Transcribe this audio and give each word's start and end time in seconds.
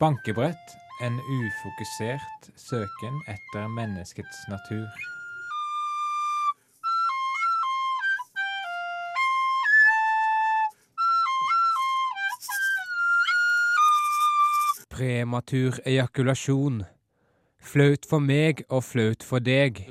Bankebrett. 0.00 0.76
En 1.00 1.12
ufokusert 1.12 2.50
søken 2.56 3.18
etter 3.28 3.68
menneskets 3.68 4.38
natur. 4.48 4.88
Prematur 14.88 15.76
ejakulasjon. 15.84 16.80
Flaut 17.60 18.08
for 18.08 18.24
meg 18.24 18.64
og 18.70 18.84
flaut 18.88 19.20
for 19.20 19.44
deg. 19.44 19.84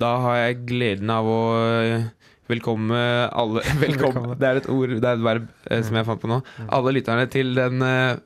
Da 0.00 0.14
har 0.24 0.36
jeg 0.40 0.62
gleden 0.70 1.10
av 1.12 1.26
å 1.28 1.40
eh, 1.60 2.06
velkomme 2.50 3.00
alle 3.36 3.62
Velkommen, 3.84 4.32
det 4.40 4.48
er 4.48 4.60
et 4.62 4.68
ord, 4.72 4.94
det 4.96 5.06
er 5.10 5.18
et 5.18 5.24
verb 5.26 5.48
eh, 5.68 5.82
som 5.86 5.98
jeg 5.98 6.08
fant 6.08 6.22
på 6.22 6.30
nå. 6.30 6.40
Alle 6.72 6.94
lytterne 6.96 7.26
til 7.32 7.52
den 7.58 7.84
eh, 7.84 8.20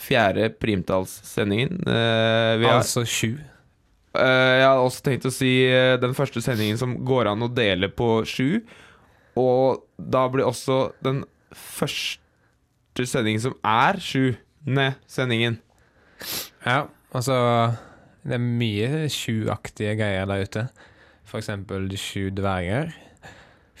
fjerde 0.00 0.50
primtallssendingen. 0.62 1.80
Eh, 1.86 2.66
Altså 2.72 3.04
sju. 3.08 3.36
eh, 4.18 4.54
jeg 4.60 4.66
har 4.66 4.82
også 4.82 5.04
tenkt 5.06 5.28
å 5.30 5.34
si 5.34 5.52
eh, 5.68 5.94
den 6.02 6.16
første 6.18 6.42
sendingen 6.44 6.78
som 6.80 6.96
går 7.06 7.30
an 7.32 7.46
å 7.46 7.50
dele 7.54 7.90
på 7.94 8.20
sju. 8.28 8.60
Og 9.38 9.84
da 9.96 10.24
blir 10.32 10.48
også 10.50 10.80
den 11.06 11.22
første 11.54 13.06
sendingen 13.06 13.42
som 13.46 13.54
er 13.64 14.00
sjuende 14.02 14.90
sendingen. 15.08 15.60
Ja, 16.66 16.82
altså 17.16 17.36
Det 18.26 18.34
er 18.36 18.42
mye 18.44 19.06
sjuaktige 19.08 19.94
greier 19.96 20.26
der 20.28 20.42
ute. 20.44 20.66
Eksempel 21.38 21.88
De 21.88 21.96
sju 21.96 22.30
dverger. 22.34 22.90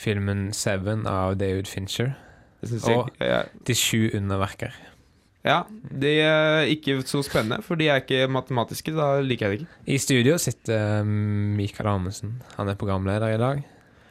Filmen 0.00 0.52
Seven 0.56 1.06
av 1.06 1.34
David 1.38 1.66
Fincher. 1.68 2.14
Jeg, 2.62 2.80
Og- 2.96 3.10
ja, 3.20 3.42
De 3.66 3.74
sju 3.74 4.10
underverker. 4.14 4.72
ja, 5.44 5.62
de 5.90 6.20
er 6.20 6.66
ikke 6.68 7.00
så 7.08 7.22
spennende, 7.24 7.62
for 7.64 7.74
de 7.76 7.88
er 7.88 8.00
ikke 8.00 8.28
matematiske. 8.28 8.92
Da 8.94 9.20
liker 9.20 9.48
jeg 9.48 9.58
det 9.58 9.60
ikke. 9.66 9.76
I 9.86 9.98
studio 9.98 10.36
sitter 10.38 11.00
um, 11.00 11.56
Mikael 11.56 11.88
Amundsen. 11.88 12.42
Han 12.56 12.68
er 12.68 12.74
programleder 12.74 13.34
i 13.34 13.38
dag. 13.38 13.62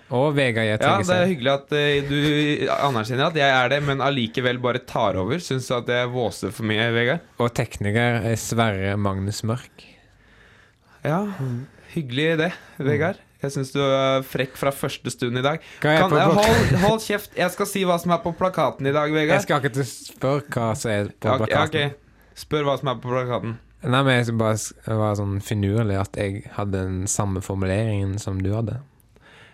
Og 0.10 0.34
Vegard 0.36 0.66
J. 0.66 0.78
Ja, 0.82 0.98
det 0.98 1.10
er 1.14 1.28
hyggelig 1.30 1.52
at 1.54 1.72
eh, 1.78 2.02
du 2.10 2.68
anerkjenner 2.74 3.28
at 3.30 3.36
jeg 3.38 3.50
er 3.54 3.70
det, 3.70 3.84
men 3.86 4.00
allikevel 4.02 4.58
bare 4.60 4.80
tar 4.80 5.14
over. 5.22 5.38
Syns 5.38 5.68
du 5.70 5.76
at 5.76 5.88
jeg 5.88 6.10
våser 6.10 6.50
for 6.52 6.66
mye, 6.66 6.88
Vegard? 6.96 7.22
Og 7.38 7.54
tekniker 7.54 8.26
er 8.26 8.36
Sverre 8.36 8.96
Magnus 8.98 9.44
Mørk. 9.46 9.86
Ja, 11.06 11.28
hyggelig 11.94 12.38
det, 12.42 12.52
Vegard. 12.82 13.22
Jeg 13.40 13.54
syns 13.56 13.70
du 13.72 13.80
er 13.80 14.24
frekk 14.28 14.58
fra 14.60 14.72
første 14.76 15.12
stund 15.14 15.40
i 15.40 15.44
dag. 15.46 15.62
Er 15.80 16.02
Kan, 16.02 16.12
jeg 16.12 16.34
hold, 16.36 16.74
hold 16.84 17.00
kjeft, 17.06 17.32
jeg 17.40 17.54
skal 17.54 17.70
si 17.72 17.86
hva 17.88 17.96
som 18.02 18.12
er 18.12 18.20
på 18.26 18.34
plakaten 18.36 18.90
i 18.90 18.92
dag, 18.92 19.08
Vegard. 19.16 19.38
Jeg 19.38 19.46
skal 19.48 19.64
ikke 19.64 19.86
spørre 19.88 20.44
hva 20.52 20.74
som 20.76 20.92
er 20.92 21.10
på 21.16 21.30
Ja, 21.32 21.38
ok, 21.38 21.46
plakaten. 21.48 21.96
ok. 21.96 22.36
Spør 22.40 22.68
hva 22.68 22.76
som 22.82 22.92
er 22.92 23.00
på 23.00 23.14
plakaten. 23.14 23.56
Nei, 23.80 24.02
men 24.04 24.18
jeg 24.20 24.36
bare 24.36 24.60
være 25.00 25.16
sånn 25.22 25.38
finurlig 25.40 25.96
at 26.02 26.20
jeg 26.20 26.44
hadde 26.58 26.76
den 26.84 27.02
samme 27.08 27.40
formuleringen 27.44 28.18
som 28.20 28.42
du 28.44 28.52
hadde. 28.52 28.82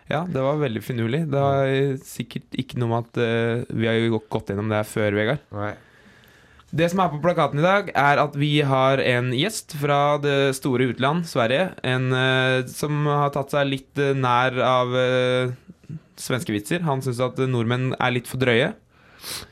Ja, 0.10 0.24
det 0.30 0.42
var 0.42 0.58
veldig 0.62 0.82
finurlig. 0.86 1.24
Det 1.30 1.42
var 1.42 1.70
sikkert 2.06 2.58
ikke 2.58 2.78
noe 2.82 2.90
med 2.92 3.06
at 3.06 3.22
uh, 3.22 3.76
vi 3.78 3.86
har 3.90 3.98
jo 4.02 4.20
gått 4.30 4.50
gjennom 4.50 4.70
det 4.70 4.82
her 4.82 4.90
før, 4.90 5.18
Vegard. 5.18 5.46
Det 6.76 6.90
som 6.92 7.00
er 7.00 7.12
på 7.14 7.22
plakaten 7.24 7.62
i 7.62 7.64
dag, 7.64 7.90
er 7.96 8.20
at 8.20 8.34
vi 8.36 8.58
har 8.68 9.00
en 9.00 9.30
gjest 9.36 9.78
fra 9.80 10.18
det 10.20 10.56
store 10.58 10.90
utland, 10.92 11.24
Sverige. 11.30 11.70
En 11.88 12.10
uh, 12.12 12.66
som 12.68 13.06
har 13.08 13.32
tatt 13.32 13.54
seg 13.56 13.70
litt 13.70 14.02
uh, 14.02 14.12
nær 14.12 14.58
av 14.60 14.92
uh, 14.92 15.54
svenske 16.20 16.52
vitser. 16.52 16.84
Han 16.84 17.04
syns 17.06 17.22
at 17.24 17.40
nordmenn 17.48 17.94
er 17.96 18.16
litt 18.18 18.28
for 18.28 18.44
drøye. 18.44 18.74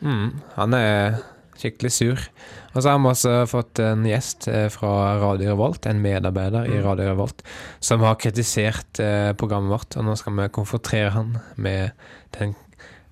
Mm, 0.04 0.34
han 0.58 0.76
er 0.76 1.22
skikkelig 1.62 1.94
sur. 1.96 2.26
Og 2.74 2.82
så 2.82 2.92
har 2.92 3.00
vi 3.00 3.12
også 3.14 3.38
fått 3.48 3.80
en 3.80 4.04
gjest 4.10 4.50
fra 4.74 4.92
Radio 5.22 5.54
Revolt, 5.54 5.86
en 5.88 6.02
medarbeider 6.04 6.68
i 6.68 6.80
Mm. 6.80 6.84
Radio 6.88 7.08
Revolt, 7.12 7.44
som 7.80 8.04
har 8.04 8.18
kritisert 8.20 9.00
programmet 9.38 9.72
vårt, 9.72 9.96
og 9.96 10.08
nå 10.10 10.18
skal 10.18 10.36
vi 10.42 10.50
konfrontere 10.58 11.14
han 11.14 11.38
med 11.56 11.94
den 12.40 12.56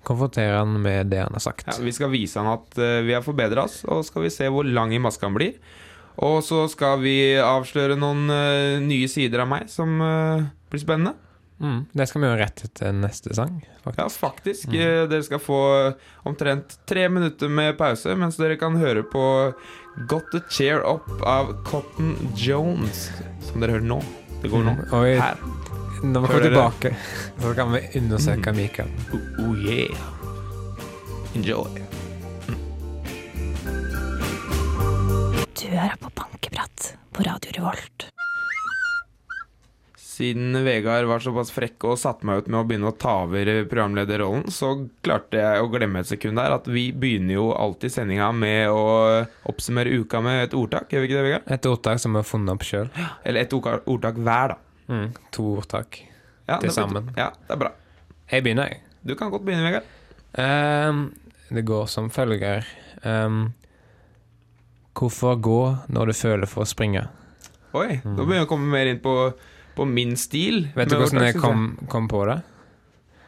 Konfrontere 0.06 0.58
han 0.58 0.74
med 0.82 1.12
det 1.12 1.22
han 1.22 1.34
har 1.34 1.42
sagt. 1.44 1.68
Ja, 1.70 1.78
vi 1.82 1.94
skal 1.94 2.10
vise 2.12 2.42
han 2.42 2.50
at 2.50 2.78
eh, 2.78 3.00
vi 3.06 3.14
har 3.14 3.24
forbedra 3.24 3.66
oss, 3.68 3.82
og 3.86 4.04
skal 4.06 4.26
vi 4.26 4.32
se 4.34 4.48
hvor 4.50 4.66
lang 4.66 4.94
i 4.94 5.00
maska 5.02 5.28
han 5.28 5.36
blir. 5.38 5.58
Og 6.22 6.42
så 6.44 6.66
skal 6.68 6.98
vi 7.00 7.16
avsløre 7.40 7.96
noen 7.96 8.26
uh, 8.28 8.82
nye 8.84 9.08
sider 9.08 9.40
av 9.40 9.48
meg 9.48 9.70
som 9.72 9.94
uh, 9.96 10.42
blir 10.68 10.82
spennende. 10.82 11.14
Mm, 11.62 11.84
det 11.94 12.08
skal 12.10 12.20
vi 12.20 12.26
gjøre 12.26 12.40
rett 12.42 12.64
etter 12.66 12.92
neste 12.96 13.36
sang, 13.38 13.60
Ja, 13.62 13.78
faktisk. 13.84 14.18
faktisk. 14.18 14.68
Mm. 14.74 15.08
Dere 15.12 15.22
skal 15.22 15.40
få 15.40 15.60
omtrent 16.26 16.74
tre 16.90 17.06
minutter 17.08 17.48
med 17.48 17.78
pause, 17.78 18.16
mens 18.18 18.36
dere 18.40 18.58
kan 18.58 18.76
høre 18.80 19.06
på 19.06 19.24
Got 20.10 20.32
the 20.34 20.42
Cheer 20.50 20.82
Up 20.82 21.06
av 21.22 21.54
Cotton 21.68 22.16
Jones, 22.34 23.12
som 23.46 23.62
dere 23.62 23.78
hører 23.78 23.90
nå. 23.94 24.00
Det 24.42 24.50
går 24.50 24.66
nå. 24.66 24.74
Mm, 24.90 25.20
Her. 25.22 25.44
Når 26.02 26.20
vi 26.20 26.26
kommer 26.26 26.42
tilbake, 26.48 26.94
så 27.40 27.54
kan 27.54 27.72
vi 27.72 27.80
undersøke 28.00 28.52
Mm. 28.52 28.56
Mikael. 28.56 28.88
Oh, 29.14 29.44
oh 29.46 29.54
yeah. 29.58 29.96
Enjoy. 31.34 31.70
Du 35.62 35.68
hører 35.68 35.96
på 36.00 36.10
Bankeprat 36.18 36.94
på 37.12 37.22
Radio 37.26 37.52
Revolt. 37.56 38.08
Siden 39.96 40.52
Vegard 40.64 41.06
var 41.08 41.22
såpass 41.24 41.50
frekk 41.54 41.84
og 41.88 41.96
satte 41.98 42.26
meg 42.28 42.42
ut 42.42 42.48
med 42.52 42.60
å 42.60 42.66
begynne 42.68 42.90
å 42.90 42.96
ta 43.00 43.14
over 43.24 43.48
programlederrollen, 43.70 44.44
så 44.52 44.74
klarte 45.02 45.40
jeg 45.40 45.62
å 45.64 45.70
glemme 45.72 46.02
et 46.02 46.10
sekund 46.10 46.36
der 46.38 46.52
at 46.58 46.68
vi 46.68 46.90
begynner 46.92 47.38
jo 47.38 47.46
alltid 47.56 47.94
sendinga 47.94 48.28
med 48.36 48.68
å 48.70 48.82
oppsummere 49.48 49.94
uka 50.02 50.20
med 50.22 50.44
et 50.44 50.54
ordtak. 50.58 50.92
Gjør 50.92 51.00
vi 51.06 51.08
ikke 51.08 51.16
det, 51.16 51.24
Vegard? 51.30 51.48
Et 51.56 51.70
ordtak 51.72 52.02
som 52.02 52.12
vi 52.12 52.20
har 52.20 52.28
funnet 52.28 52.52
opp 52.54 52.66
sjøl. 52.68 52.92
Eller 53.24 53.46
et 53.46 53.56
ordtak, 53.56 53.88
ordtak 53.88 54.20
hver, 54.20 54.52
da. 54.52 54.60
Mm, 54.88 55.12
to 55.32 55.42
ordtak. 55.58 56.00
Ja, 56.48 56.58
Til 56.58 56.70
sammen. 56.74 57.10
Ja, 57.16 57.30
det 57.46 57.50
er 57.54 57.56
bra. 57.56 57.70
Jeg 58.32 58.42
begynner, 58.44 58.68
jeg. 58.68 58.80
Du 59.06 59.14
kan 59.14 59.30
godt 59.30 59.44
begynne, 59.44 59.64
Vegard. 59.64 59.84
Um, 60.88 61.14
det 61.52 61.64
går 61.68 61.86
som 61.88 62.10
følger. 62.10 62.64
um, 63.04 63.52
hvorfor 64.94 65.34
gå 65.42 65.60
når 65.88 66.06
du 66.06 66.12
føler 66.12 66.46
for 66.46 66.62
å 66.64 66.68
springe? 66.68 67.06
Oi, 67.74 68.00
Mm. 68.04 68.16
nå 68.16 68.24
begynner 68.24 68.42
jeg 68.42 68.46
å 68.46 68.50
komme 68.50 68.70
mer 68.70 68.86
inn 68.86 69.00
på, 69.00 69.34
på 69.74 69.86
min 69.88 70.16
stil. 70.16 70.68
Vet 70.76 70.88
du 70.90 70.96
hvordan 70.96 71.22
jeg 71.24 71.34
kom, 71.40 71.78
kom 71.88 72.08
på 72.08 72.24
det? 72.28 72.42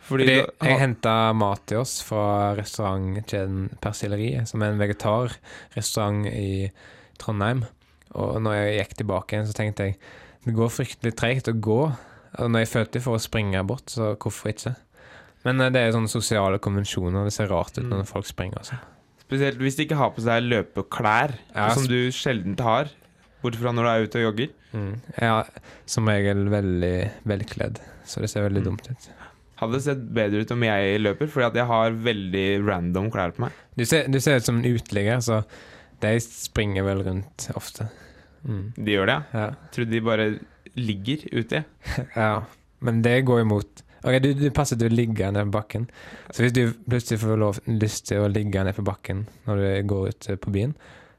Fordi, 0.05 0.25
Fordi 0.27 0.35
du- 0.43 0.67
jeg 0.69 0.79
henta 0.81 1.33
mat 1.35 1.63
til 1.67 1.79
oss 1.79 2.03
fra 2.03 2.55
restaurantkjeden 2.55 3.79
Persilleriet, 3.81 4.47
som 4.49 4.61
er 4.63 4.67
en 4.73 4.79
vegetarrestaurant 4.79 6.27
i 6.27 6.71
Trondheim. 7.19 7.65
Og 8.15 8.37
når 8.43 8.53
jeg 8.55 8.79
gikk 8.89 8.97
tilbake 8.99 9.33
igjen, 9.33 9.47
så 9.47 9.55
tenkte 9.55 9.79
jeg 9.87 9.97
det 10.45 10.55
går 10.55 10.69
fryktelig 10.73 11.15
treigt 11.17 11.49
å 11.49 11.55
gå. 11.61 11.81
Og 12.39 12.51
når 12.51 12.65
jeg 12.65 12.73
følte 12.73 13.01
for 13.05 13.17
å 13.17 13.23
springe 13.23 13.61
bort, 13.67 13.87
så 13.95 14.15
hvorfor 14.19 14.51
ikke? 14.51 14.75
Men 15.45 15.61
eh, 15.61 15.71
det 15.71 15.81
er 15.85 15.93
sånne 15.95 16.11
sosiale 16.11 16.59
konvensjoner. 16.59 17.25
Det 17.29 17.33
ser 17.37 17.49
rart 17.53 17.77
ut 17.79 17.85
Mm. 17.85 17.91
når 17.99 18.07
folk 18.11 18.27
springer. 18.27 18.59
Altså. 18.59 18.79
Spesielt 19.25 19.59
hvis 19.59 19.77
de 19.77 19.87
ikke 19.87 19.97
har 19.97 20.11
på 20.11 20.21
seg 20.25 20.43
løpeklær, 20.49 21.35
Ja, 21.55 21.69
som 21.75 21.87
du 21.89 22.11
sjelden 22.13 22.59
har. 22.61 22.91
Bortsett 23.43 23.61
fra 23.63 23.73
når 23.73 23.83
du 23.85 23.89
er 23.91 24.05
ute 24.09 24.19
og 24.21 24.25
jogger. 24.33 24.49
Mm. 24.73 25.01
Er 25.21 25.45
som 25.87 26.07
regel 26.09 26.49
veldig 26.49 27.11
velkledd, 27.29 27.79
så 28.05 28.21
det 28.21 28.31
ser 28.31 28.49
veldig 28.49 28.63
Mm. 28.65 28.69
dumt 28.71 28.91
ut. 28.91 29.09
Hadde 29.61 29.81
sett 29.81 30.01
bedre 30.13 30.41
ut 30.43 30.51
om 30.51 30.63
jeg 30.63 31.01
løper, 31.01 31.29
fordi 31.29 31.47
at 31.47 31.55
jeg 31.55 31.67
har 31.67 31.91
veldig 31.93 32.67
random 32.67 33.11
klær 33.11 33.33
på 33.37 33.41
meg. 33.47 33.53
Du 33.77 33.85
ser, 33.85 34.09
du 34.09 34.19
ser 34.19 34.37
ut 34.37 34.45
som 34.45 34.57
en 34.59 34.65
uteligger, 34.65 35.19
så 35.23 35.45
de 36.01 36.19
springer 36.21 36.83
vel 36.85 37.05
rundt 37.05 37.51
ofte. 37.55 37.89
Mm. 38.45 38.65
De 38.77 38.93
gjør 38.97 39.07
det, 39.11 39.17
ja. 39.33 39.41
Ja. 39.41 39.71
Trodde 39.73 39.91
de 39.95 40.01
bare 40.05 40.27
ligger 40.77 41.25
ute. 41.33 41.65
ja. 42.17 42.43
Men 42.85 43.03
det 43.03 43.25
går 43.25 43.41
imot 43.45 43.81
Ok, 44.05 44.19
du, 44.21 44.35
du 44.37 44.51
passer 44.53 44.77
til 44.77 44.91
å 44.91 44.95
ligge 44.95 45.31
ned 45.33 45.47
på 45.49 45.55
bakken. 45.55 45.87
Så 46.29 46.43
hvis 46.45 46.53
du 46.53 46.75
plutselig 46.85 47.23
får 47.23 47.39
lov, 47.41 47.61
lyst 47.73 48.05
til 48.11 48.21
å 48.21 48.27
ligge 48.29 48.61
ned 48.67 48.77
på 48.77 48.85
bakken 48.85 49.23
når 49.47 49.63
du 49.63 49.69
går 49.89 50.11
ut 50.11 50.29
eh, 50.29 50.37
på 50.37 50.53
byen, 50.53 50.75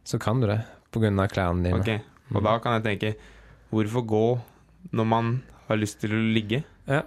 så 0.05 0.19
kan 0.21 0.37
du 0.43 0.45
det 0.51 0.59
pga. 0.93 1.09
klærne 1.33 1.65
dine. 1.65 1.79
Ok, 1.81 1.89
Og 2.35 2.41
Mm. 2.41 2.43
da 2.45 2.53
kan 2.59 2.73
jeg 2.77 2.83
tenke 2.85 3.15
Hvorfor 3.71 4.05
gå 4.05 4.39
når 4.93 5.05
man 5.05 5.41
har 5.67 5.77
lyst 5.81 5.99
til 6.01 6.13
å 6.13 6.21
ligge? 6.33 6.63
Ja. 6.87 7.01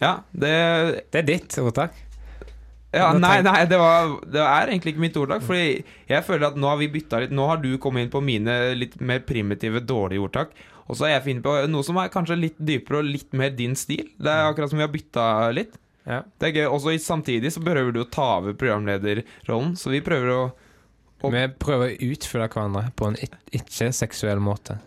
Ja, 0.00 0.12
det 0.34 1.04
Det 1.12 1.18
er 1.22 1.26
ditt 1.28 1.58
ordtak. 1.62 1.94
Ja, 2.92 3.12
Nei, 3.14 3.36
nei, 3.46 3.64
det, 3.70 3.78
var, 3.78 4.16
det 4.26 4.40
er 4.42 4.70
egentlig 4.72 4.94
ikke 4.96 5.04
mitt 5.04 5.16
ordtak. 5.20 5.42
Fordi 5.46 5.84
jeg 6.10 6.24
føler 6.26 6.48
at 6.48 6.56
nå 6.58 6.66
har 6.72 6.78
vi 6.80 6.88
bytta 6.90 7.20
litt 7.22 7.30
Nå 7.36 7.46
har 7.46 7.60
du 7.62 7.68
kommet 7.78 8.06
inn 8.06 8.10
på 8.10 8.22
mine 8.24 8.56
litt 8.74 8.96
mer 9.00 9.20
primitive, 9.26 9.80
dårlige 9.86 10.24
ordtak. 10.24 10.56
Og 10.90 10.96
så 10.98 11.06
har 11.06 11.12
jeg 11.18 11.26
funnet 11.28 11.44
på 11.44 11.52
noe 11.70 11.86
som 11.86 12.00
er 12.02 12.10
kanskje 12.10 12.38
litt 12.40 12.56
dypere 12.58 12.98
og 12.98 13.04
litt 13.06 13.32
mer 13.38 13.52
din 13.54 13.76
stil. 13.78 14.08
Det 14.18 14.26
er 14.32 14.48
akkurat 14.50 14.72
som 14.72 14.80
vi 14.80 14.86
har 14.86 14.90
bytta 14.90 15.26
litt. 15.54 15.78
Ja. 16.08 16.22
Det 16.40 16.48
er 16.48 16.56
gøy. 16.56 16.66
Også 16.74 16.96
samtidig 17.04 17.52
så 17.54 17.62
prøver 17.62 17.92
du 17.94 18.00
å 18.02 18.08
ta 18.10 18.38
over 18.40 18.56
programlederrollen, 18.58 19.76
så 19.78 19.92
vi 19.94 20.00
prøver 20.02 20.34
å 20.34 20.42
å 21.20 21.28
Vi 21.30 21.40
prøver 21.60 21.90
å 21.92 22.12
utfylle 22.14 22.46
hverandre 22.48 22.86
på 22.96 23.06
en 23.10 23.16
ikke-seksuell 23.52 24.38
måte. 24.40 24.78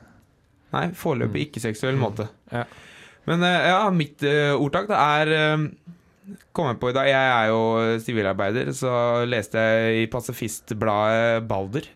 Nei, 0.74 0.88
foreløpig 0.98 1.44
Mm. 1.44 1.46
ikke-seksuell 1.46 1.94
Mm. 1.94 2.00
måte. 2.02 2.26
Ja. 2.52 2.64
Men 3.28 3.44
eh, 3.44 3.68
ja, 3.70 3.90
mitt 3.94 4.24
uh, 4.24 4.58
ordtak 4.58 4.88
det 4.90 4.98
er 4.98 5.28
eh, 5.32 5.68
Kom 6.56 6.70
jeg 6.70 6.78
på 6.80 6.90
i 6.92 6.96
dag 6.96 7.08
Jeg 7.10 7.30
er 7.34 7.50
jo 7.52 7.60
sivilarbeider, 8.04 8.70
så 8.78 8.92
leste 9.28 9.60
jeg 9.60 10.04
i 10.04 10.10
pasifistbladet 10.12 11.44
Balder. 11.50 11.88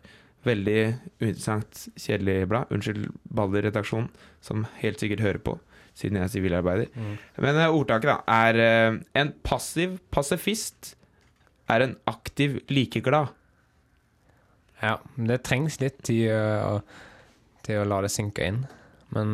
Veldig 0.48 0.80
uinteressant, 1.22 1.86
kjedelig 2.00 2.42
blad. 2.52 2.70
Unnskyld, 2.76 3.08
Balder-redaksjonen, 3.36 4.10
som 4.44 4.66
helt 4.82 5.00
sikkert 5.02 5.24
hører 5.26 5.42
på, 5.44 5.56
siden 5.98 6.20
jeg 6.20 6.28
er 6.28 6.34
sivilarbeider. 6.36 6.92
Men 7.44 7.60
eh, 7.60 7.72
ordtaket 7.74 8.12
da 8.12 8.18
er 8.48 8.60
eh, 8.64 9.00
En 9.20 9.32
passiv 9.48 9.98
pasifist 10.14 10.94
er 11.72 11.84
en 11.88 11.98
aktiv 12.08 12.60
likeglad. 12.72 13.34
Ja, 14.84 14.98
det 15.18 15.42
trengs 15.48 15.80
litt 15.82 16.04
tid 16.06 16.28
øh, 16.30 16.78
å- 16.78 17.66
til 17.66 17.82
å 17.82 17.88
la 17.90 17.98
det 18.06 18.12
synke 18.14 18.46
inn. 18.48 18.62
Men 19.16 19.34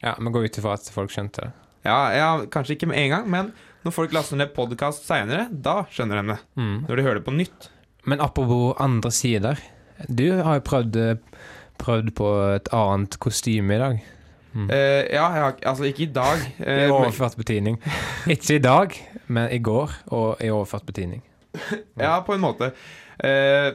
ja, 0.00 0.14
vi 0.20 0.30
går 0.32 0.46
ut 0.46 0.58
ifra 0.60 0.76
at 0.78 0.86
folk 0.92 1.10
skjønte 1.12 1.42
det. 1.48 1.52
Ja, 1.84 1.98
ja, 2.16 2.28
kanskje 2.48 2.78
ikke 2.78 2.88
med 2.88 3.00
en 3.02 3.10
gang, 3.12 3.26
men 3.32 3.50
når 3.84 3.92
folk 3.92 4.14
laster 4.16 4.40
ned 4.40 4.54
podkast 4.56 5.04
seinere, 5.04 5.46
da 5.50 5.82
skjønner 5.92 6.22
de 6.22 6.32
det. 6.32 6.40
Mm. 6.56 6.76
Når 6.88 6.96
de 6.96 7.04
hører 7.04 7.20
det 7.20 7.26
på 7.26 7.36
nytt. 7.36 7.68
Men 8.08 8.22
apropos 8.24 8.72
andre 8.80 9.12
sider. 9.12 9.60
Du 10.08 10.26
har 10.40 10.58
jo 10.58 10.64
prøvd, 10.64 10.98
prøvd 11.80 12.10
på 12.16 12.30
et 12.56 12.70
annet 12.74 13.18
kostyme 13.20 13.76
i 13.76 13.80
dag. 13.82 14.02
Mm. 14.54 14.68
Uh, 14.70 15.02
ja, 15.10 15.24
jeg 15.34 15.42
har, 15.42 15.56
altså 15.66 15.88
ikke 15.88 16.06
i 16.06 16.12
dag. 16.14 16.44
I 16.62 16.84
eh, 16.86 16.92
overført 16.94 17.36
betydning. 17.36 17.80
Ikke 18.30 18.56
i 18.56 18.62
dag, 18.62 18.94
men 19.26 19.50
i 19.52 19.58
går, 19.58 19.92
og 20.14 20.44
i 20.44 20.52
overført 20.54 20.86
betydning. 20.86 21.24
ja, 22.04 22.20
på 22.24 22.36
en 22.36 22.44
måte. 22.44 22.70
Uh, 23.18 23.74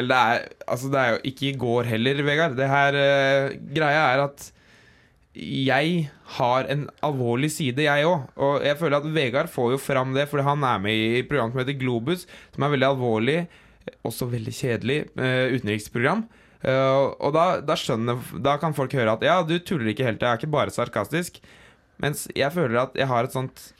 eller 0.00 0.08
det 0.08 0.20
er, 0.20 0.46
altså 0.70 0.88
det 0.88 1.00
er 1.00 1.12
jo 1.12 1.20
ikke 1.28 1.50
i 1.50 1.56
går 1.60 1.90
heller, 1.90 2.22
Vegard. 2.24 2.56
Det 2.56 2.68
her 2.70 2.96
uh, 2.96 3.58
Greia 3.76 4.06
er 4.14 4.24
at 4.24 4.48
jeg 5.40 6.10
har 6.36 6.66
en 6.68 6.84
alvorlig 7.06 7.48
side, 7.54 7.86
jeg 7.86 8.06
òg. 8.06 8.28
Og 8.36 8.66
jeg 8.66 8.76
føler 8.80 8.98
at 9.00 9.08
Vegard 9.14 9.50
får 9.52 9.74
jo 9.74 9.80
fram 9.80 10.12
det, 10.16 10.26
fordi 10.28 10.44
han 10.46 10.66
er 10.66 10.82
med 10.84 10.92
i 10.92 11.22
program 11.26 11.52
som 11.52 11.62
heter 11.62 11.78
Globus, 11.80 12.26
som 12.54 12.66
er 12.66 12.74
veldig 12.74 12.88
alvorlig, 12.90 13.38
også 14.06 14.28
veldig 14.30 14.52
kjedelig 14.54 14.98
eh, 15.16 15.56
utenriksprogram. 15.56 16.26
Eh, 16.60 17.06
og 17.24 17.32
da, 17.32 17.44
da 17.64 17.72
skjønner 17.78 18.20
Da 18.44 18.58
kan 18.60 18.74
folk 18.76 18.92
høre 18.92 19.14
at 19.16 19.22
ja, 19.24 19.38
du 19.40 19.54
tuller 19.64 19.94
ikke 19.94 20.04
helt, 20.04 20.20
jeg 20.20 20.28
er 20.28 20.40
ikke 20.40 20.52
bare 20.52 20.74
sarkastisk. 20.74 21.40
Mens 22.00 22.26
jeg 22.36 22.52
føler 22.52 22.82
at 22.84 22.96
jeg 22.96 23.08
har 23.08 23.24
et 23.24 23.36
sånt 23.36 23.70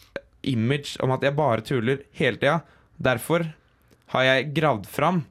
image 0.49 0.97
om 1.05 1.13
at 1.13 1.25
jeg 1.25 1.37
bare 1.37 1.65
tuller 1.65 2.05
hele 2.17 2.41
tida. 2.41 2.61
Derfor 3.01 3.45
har 4.15 4.27
jeg 4.27 4.51
gravd 4.57 4.89
fram 4.91 5.23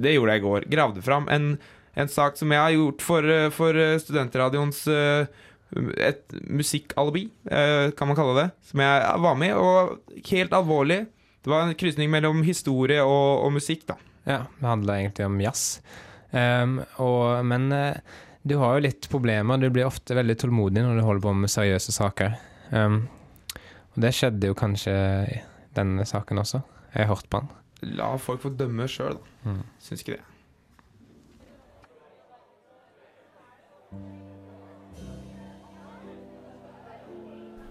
Det 0.00 0.14
gjorde 0.14 0.34
jeg 0.34 0.40
i 0.40 0.46
går. 0.46 0.64
Gravde 0.72 1.02
fram 1.04 1.26
en, 1.30 1.56
en 1.98 2.10
sak 2.10 2.38
som 2.38 2.54
jeg 2.54 2.62
har 2.62 2.74
gjort 2.74 3.02
for, 3.04 3.26
eh, 3.26 3.50
for 3.54 3.76
Studentradioens 4.02 4.86
eh, 4.90 5.26
Et 5.72 6.34
musikkalibi, 6.52 7.26
eh, 7.50 7.90
kan 7.96 8.08
man 8.10 8.18
kalle 8.18 8.34
det. 8.38 8.48
Som 8.68 8.82
jeg 8.84 9.20
var 9.24 9.36
med 9.40 9.52
i. 9.52 9.58
Og 9.58 10.24
helt 10.30 10.56
alvorlig. 10.56 11.06
Det 11.42 11.50
var 11.50 11.66
en 11.66 11.74
krysning 11.74 12.10
mellom 12.12 12.42
historie 12.46 13.02
og, 13.02 13.46
og 13.46 13.54
musikk, 13.56 13.86
da. 13.88 13.96
Ja, 14.24 14.44
det 14.58 14.68
handla 14.68 15.00
egentlig 15.00 15.26
om 15.26 15.40
jazz. 15.42 15.80
Um, 16.30 16.78
og, 17.02 17.44
men 17.44 17.72
eh, 17.74 17.96
du 18.42 18.56
har 18.60 18.76
jo 18.76 18.84
litt 18.86 19.08
problemer. 19.10 19.58
Du 19.58 19.68
blir 19.70 19.88
ofte 19.88 20.16
veldig 20.16 20.38
tålmodig 20.38 20.84
når 20.84 21.00
du 21.00 21.06
holder 21.06 21.26
på 21.26 21.34
med 21.40 21.52
seriøse 21.52 21.94
saker. 21.94 22.36
Um, 22.70 23.08
og 23.92 24.04
det 24.04 24.14
skjedde 24.16 24.52
jo 24.52 24.58
kanskje 24.58 24.94
i 25.28 25.40
denne 25.76 26.06
saken 26.08 26.40
også. 26.44 26.62
Jeg 26.94 27.06
har 27.06 27.14
hørt 27.16 27.28
på 27.32 27.42
den. 27.42 27.58
La 27.98 28.12
folk 28.22 28.44
få 28.44 28.52
dømme 28.54 28.86
sjøl, 28.90 29.18
da. 29.18 29.50
Mm. 29.50 29.62
Syns 29.82 30.04
ikke 30.04 30.20
det. 30.20 30.26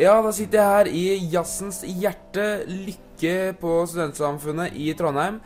Ja, 0.02 0.16
da 0.26 0.32
sitter 0.34 0.58
jeg 0.58 0.72
her 0.72 0.88
i 0.98 1.04
jazzens 1.30 1.82
hjerte, 1.86 2.46
Lykke 2.66 3.36
på 3.62 3.74
Studentsamfunnet 3.90 4.74
i 4.82 4.88
Trondheim. 4.98 5.38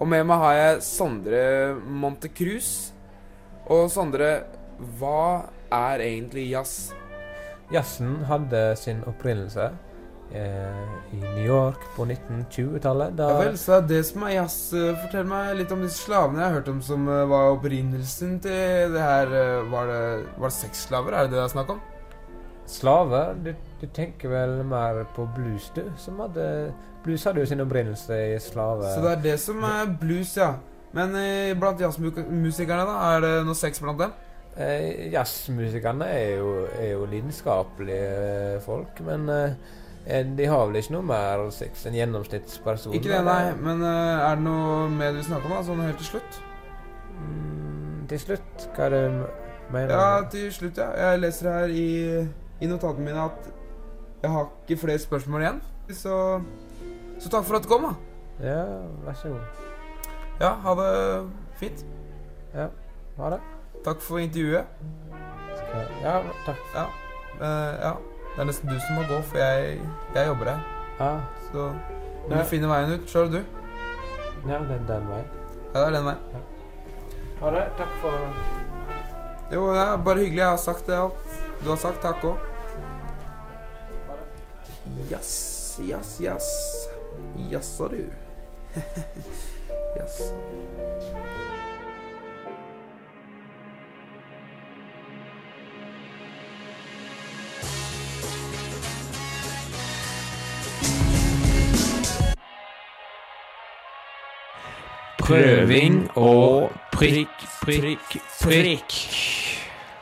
Og 0.00 0.08
med 0.08 0.24
meg 0.24 0.40
har 0.40 0.54
jeg 0.56 0.78
Sondre 0.86 1.42
Montecruz. 2.00 2.70
Og 3.70 3.90
Sondre, 3.92 4.30
hva 4.96 5.50
er 5.68 6.00
egentlig 6.06 6.46
jazz? 6.54 6.94
Jazzen 7.70 8.16
hadde 8.26 8.62
sin 8.80 9.02
opprinnelse 9.06 9.68
eh, 10.32 10.80
i 11.12 11.20
New 11.20 11.44
York 11.44 11.84
på 11.94 12.08
1920-tallet. 12.08 13.20
Ja 13.20 13.36
vel, 13.36 13.58
så 13.60 13.76
det 13.76 13.82
er 13.82 13.88
det 13.92 14.02
som 14.08 14.24
er 14.26 14.36
jazz. 14.38 14.56
Eh, 14.74 14.96
Fortell 15.04 15.28
meg 15.28 15.52
litt 15.60 15.76
om 15.76 15.84
disse 15.84 16.06
slavene 16.06 16.40
jeg 16.40 16.48
har 16.48 16.56
hørt 16.56 16.72
om 16.72 16.80
som 16.88 17.04
eh, 17.04 17.26
var 17.30 17.52
opprinnelsen 17.58 18.38
til 18.48 18.96
det 18.96 19.04
her. 19.04 19.36
eh, 19.44 19.68
Var 19.76 19.92
det, 19.92 20.02
var 20.40 20.48
det 20.48 20.56
sexslaver? 20.56 21.12
Er 21.20 21.28
det 21.28 21.36
det 21.36 21.42
det 21.42 21.44
er 21.50 21.52
snakk 21.58 21.74
om? 21.76 21.84
Slaver? 22.70 23.36
Du, 23.44 23.52
du 23.80 23.86
tenker 23.96 24.32
vel 24.32 24.60
mer 24.68 25.04
på 25.16 25.26
blues, 25.36 25.70
du? 25.76 25.84
Som 25.98 26.20
hadde 26.20 26.46
Blues 27.04 27.24
hadde 27.24 27.40
jo 27.40 27.48
sin 27.48 27.62
opprinnelse 27.64 28.16
i 28.34 28.40
slave... 28.44 28.90
Så 28.92 29.00
det 29.00 29.12
er 29.12 29.22
det 29.24 29.36
som 29.40 29.62
er 29.64 29.88
blues, 30.00 30.34
ja. 30.36 30.52
Men 30.92 31.14
eh, 31.16 31.54
blant 31.56 31.80
jazzmusikerne, 31.80 32.84
da? 32.84 32.96
Er 33.14 33.24
det 33.24 33.30
noe 33.46 33.56
sex 33.56 33.80
blant 33.80 34.02
dem? 34.02 34.12
Eh, 34.60 35.12
Jazzmusikerne 35.12 36.08
er 36.10 36.40
jo, 36.40 36.50
er 36.74 36.90
jo 36.92 37.06
lidenskapelige 37.08 38.08
eh, 38.56 38.56
folk, 38.64 38.98
men 39.06 39.28
eh, 39.32 40.26
de 40.36 40.48
har 40.50 40.66
vel 40.66 40.80
ikke 40.80 40.96
noe 40.96 41.06
mer 41.06 41.44
sex 41.54 41.86
enn 41.88 41.96
gjennomsnittspersonen? 41.96 42.98
Ikke 42.98 43.12
det, 43.14 43.22
nei. 43.24 43.54
Men 43.62 43.84
eh, 43.86 44.24
er 44.26 44.40
det 44.40 44.44
noe 44.44 44.88
mer 44.92 45.14
du 45.16 45.22
snakker 45.24 45.48
om, 45.48 45.54
da? 45.56 45.62
Sånn 45.70 45.84
helt 45.86 46.02
til 46.02 46.10
slutt? 46.10 46.42
Mm, 47.14 48.02
til 48.10 48.22
slutt, 48.26 48.66
hva 48.74 48.90
er 48.90 48.96
det 48.96 49.00
du 49.06 49.72
mener? 49.72 49.94
Ja, 49.94 50.20
til 50.34 50.52
slutt, 50.52 50.82
ja. 50.82 50.90
Jeg 51.06 51.22
leser 51.24 51.52
her 51.54 51.72
i, 51.72 51.88
i 52.60 52.68
notatene 52.68 53.06
mine 53.06 53.30
at 53.30 53.50
jeg 54.22 54.30
har 54.30 54.48
ikke 54.68 54.80
flere 54.80 54.98
spørsmål 54.98 55.40
igjen. 55.44 55.60
Så, 55.90 56.14
så 57.20 57.28
takk 57.32 57.44
for 57.48 57.56
at 57.56 57.64
du 57.64 57.68
kom, 57.68 57.82
da. 57.88 57.94
ja, 58.46 58.60
vær 59.06 59.16
så 59.18 59.28
god. 59.28 59.40
Ja, 60.40 60.50
ha 60.64 60.74
det 60.78 61.30
fint. 61.60 61.84
Ja, 62.54 62.68
Ha 63.20 63.30
det. 63.34 63.40
Takk 63.84 64.00
for 64.00 64.18
intervjuet. 64.18 64.64
Skal, 65.56 65.88
ja, 66.02 66.14
takk. 66.46 66.60
Ja. 66.74 66.84
Uh, 67.40 67.72
ja. 67.82 67.90
Det 68.30 68.40
er 68.44 68.48
nesten 68.48 68.70
du 68.70 68.76
som 68.80 68.96
må 68.96 69.02
gå, 69.08 69.18
for 69.28 69.38
jeg, 69.40 69.80
jeg 70.14 70.26
jobber 70.30 70.50
her. 70.54 70.60
Ja, 71.00 71.10
Så 71.50 71.66
du 71.72 72.30
Ja. 72.30 72.36
må 72.38 72.44
finne 72.48 72.68
veien 72.70 72.92
ut 72.94 73.08
sjøl, 73.10 73.30
du. 73.32 73.40
ja 74.48 74.58
det 74.64 74.76
er 74.78 74.86
den 74.88 75.08
veien. 75.10 75.26
Ja, 75.74 75.80
det 75.80 75.86
er 75.86 75.90
den 75.96 76.04
veien. 76.04 76.46
Ha 77.40 77.50
det. 77.56 77.64
Takk 77.78 77.92
for 78.00 78.10
Jo, 79.52 79.66
det 79.74 79.80
er 79.82 79.96
bare 80.04 80.18
hyggelig. 80.22 80.38
Jeg 80.44 80.48
har 80.48 80.56
sagt 80.56 80.86
det 80.86 80.94
alt. 80.96 81.40
Du 81.64 81.68
har 81.72 81.76
sagt 81.76 82.00
takk 82.04 82.22
òg. 82.24 82.36
Jazz, 85.10 85.80
jazz, 85.88 86.20
jazz. 86.20 86.88
Jazza, 87.50 87.88
du. 87.88 88.04
Jazz. 89.96 90.32
Prøving 105.18 106.10
og 106.14 106.70
prikk, 106.92 107.28
prikk, 107.66 108.18
prikk. 108.38 109.39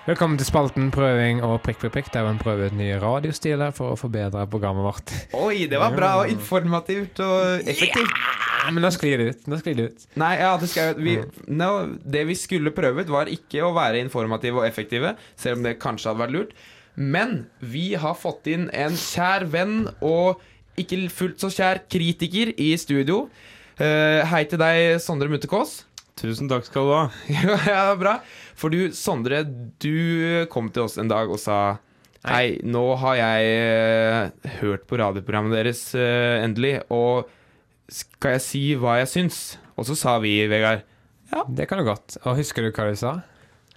Velkommen 0.08 0.38
til 0.40 0.46
spalten 0.48 0.86
Prøving 0.88 1.42
og 1.44 1.58
prikk, 1.60 1.82
prikk, 1.82 1.92
prikk. 1.92 2.06
Der 2.14 2.24
vi 2.24 2.38
prøver 2.40 2.70
ut 2.70 2.76
nye 2.78 2.96
radiostiler 3.02 3.74
for 3.76 3.92
å 3.92 3.96
forbedre 4.00 4.46
programmet 4.48 4.86
vårt. 4.86 5.10
Oi, 5.36 5.66
det 5.68 5.76
var 5.76 5.92
bra 5.92 6.12
og 6.22 6.30
informativt 6.32 7.20
og 7.20 7.66
effektivt. 7.68 8.14
Yeah! 8.14 8.70
men 8.72 8.86
nå 8.86 8.88
sklir 8.94 9.20
det 9.20 9.26
ut. 9.28 9.42
Nå 9.52 9.58
sklir 9.60 9.76
det 9.76 9.84
ut. 9.90 10.06
Nei, 10.16 10.30
ja, 10.40 10.54
det, 10.56 10.70
skal, 10.72 10.96
vi, 10.96 11.18
no, 11.52 11.68
det 12.00 12.22
vi 12.30 12.36
skulle 12.40 12.72
prøvet, 12.72 13.12
var 13.12 13.28
ikke 13.28 13.66
å 13.66 13.74
være 13.76 14.00
informative 14.00 14.62
og 14.62 14.64
effektive, 14.64 15.12
selv 15.36 15.60
om 15.60 15.68
det 15.68 15.74
kanskje 15.82 16.08
hadde 16.08 16.22
vært 16.22 16.34
lurt. 16.38 16.56
Men 16.96 17.36
vi 17.60 17.90
har 18.00 18.16
fått 18.16 18.48
inn 18.48 18.70
en 18.72 18.96
kjær 18.96 19.44
venn 19.52 19.90
og 20.00 20.40
ikke 20.80 21.02
fullt 21.12 21.44
så 21.44 21.52
kjær 21.52 21.82
kritiker 21.84 22.54
i 22.56 22.70
studio. 22.80 23.26
Uh, 23.76 24.24
hei 24.32 24.46
til 24.48 24.64
deg, 24.64 24.96
Sondre 25.04 25.28
Munthe 25.28 25.52
Kaas. 25.52 25.82
Tusen 26.18 26.48
takk 26.50 26.66
skal 26.66 26.88
du 26.88 26.94
ha. 26.96 27.02
ja, 27.30 27.58
ja, 27.68 27.82
bra. 27.98 28.18
For 28.58 28.74
du, 28.74 28.90
Sondre, 28.96 29.44
du 29.78 30.46
kom 30.50 30.70
til 30.74 30.88
oss 30.88 30.98
en 30.98 31.10
dag 31.10 31.30
og 31.30 31.38
sa 31.42 31.78
Hei, 32.26 32.58
nå 32.66 32.82
har 32.98 33.14
jeg 33.20 33.50
uh, 33.62 34.48
hørt 34.58 34.88
på 34.90 34.98
radioprogrammet 34.98 35.54
deres 35.54 35.84
uh, 35.94 36.42
endelig, 36.42 36.80
og 36.90 37.28
skal 37.88 38.34
jeg 38.34 38.44
si 38.44 38.62
hva 38.76 38.96
jeg 38.98 39.10
syns? 39.12 39.38
Og 39.78 39.86
så 39.86 39.94
sa 39.96 40.16
vi, 40.20 40.34
Vegard 40.50 40.82
Ja, 41.30 41.44
Det 41.46 41.68
kan 41.70 41.78
du 41.78 41.86
godt. 41.86 42.18
Og 42.24 42.40
husker 42.40 42.66
du 42.66 42.72
hva 42.74 42.88
du 42.90 42.98
sa? 42.98 43.20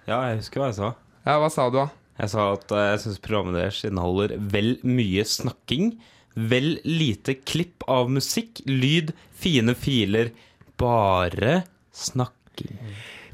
Ja, 0.08 0.18
jeg 0.26 0.42
husker 0.42 0.60
hva 0.60 0.72
jeg 0.72 0.80
sa. 0.80 0.90
Ja, 1.22 1.38
hva 1.38 1.52
sa 1.54 1.68
du, 1.70 1.78
da? 1.78 1.86
Jeg 2.18 2.34
sa 2.34 2.48
at 2.58 2.74
uh, 2.74 2.82
jeg 2.90 3.04
syns 3.04 3.22
programmet 3.22 3.60
deres 3.60 3.84
inneholder 3.86 4.34
vel 4.52 4.74
mye 4.82 5.24
snakking. 5.24 5.94
Vel 6.34 6.74
lite 6.82 7.38
klipp 7.46 7.86
av 7.86 8.10
musikk, 8.10 8.64
lyd, 8.66 9.14
fine 9.38 9.78
filer. 9.78 10.34
Bare 10.82 11.60
snakking. 11.92 12.76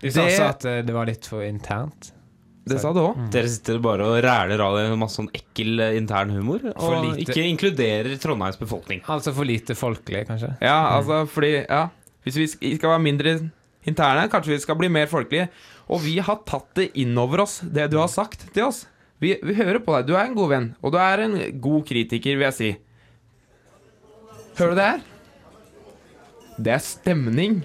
Du 0.02 0.10
sa 0.14 0.24
også 0.28 0.46
at 0.46 0.64
eh, 0.68 0.80
det 0.86 0.94
var 0.94 1.08
litt 1.10 1.26
for 1.26 1.42
internt. 1.46 2.12
Det 2.68 2.76
sa 2.82 2.90
du 2.92 3.00
òg. 3.00 3.20
Dere 3.32 3.48
sitter 3.48 3.78
bare 3.82 4.04
og 4.04 4.18
ræler 4.24 4.60
av 4.60 4.74
dere 4.76 4.96
masse 5.00 5.16
sånn 5.16 5.30
ekkel 5.34 5.80
eh, 5.80 5.94
intern 5.98 6.34
humor, 6.36 6.66
og 6.74 6.98
lite. 7.06 7.24
ikke 7.24 7.46
inkluderer 7.48 8.18
Trondheims 8.20 8.60
befolkning. 8.60 9.00
Altså 9.08 9.32
for 9.36 9.48
lite 9.48 9.76
folkelig, 9.78 10.26
kanskje. 10.28 10.52
Ja, 10.64 10.76
altså 10.98 11.22
fordi 11.30 11.54
Ja, 11.62 11.86
hvis 12.26 12.36
vi 12.36 12.74
skal 12.76 12.92
være 12.92 13.04
mindre 13.06 13.34
interne, 13.88 14.28
kanskje 14.28 14.52
vi 14.52 14.60
skal 14.66 14.76
bli 14.80 14.90
mer 14.92 15.08
folkelige. 15.08 15.48
Og 15.88 16.02
vi 16.04 16.18
har 16.20 16.42
tatt 16.44 16.68
det 16.76 16.90
inn 17.00 17.16
over 17.16 17.46
oss, 17.46 17.60
det 17.64 17.88
du 17.90 17.96
har 18.02 18.10
sagt 18.12 18.50
til 18.52 18.66
oss. 18.68 18.84
Vi, 19.18 19.32
vi 19.42 19.54
hører 19.56 19.80
på 19.82 19.94
deg. 19.96 20.10
Du 20.10 20.12
er 20.14 20.28
en 20.28 20.36
god 20.36 20.52
venn, 20.52 20.66
og 20.84 20.92
du 20.94 20.98
er 21.00 21.24
en 21.24 21.38
god 21.64 21.86
kritiker, 21.88 22.36
vil 22.36 22.46
jeg 22.50 22.58
si. 22.58 22.68
Hører 24.58 24.74
du 24.74 24.78
det 24.78 24.90
her? 24.92 25.00
Det 26.58 26.72
er 26.74 26.82
stemning. 26.82 27.60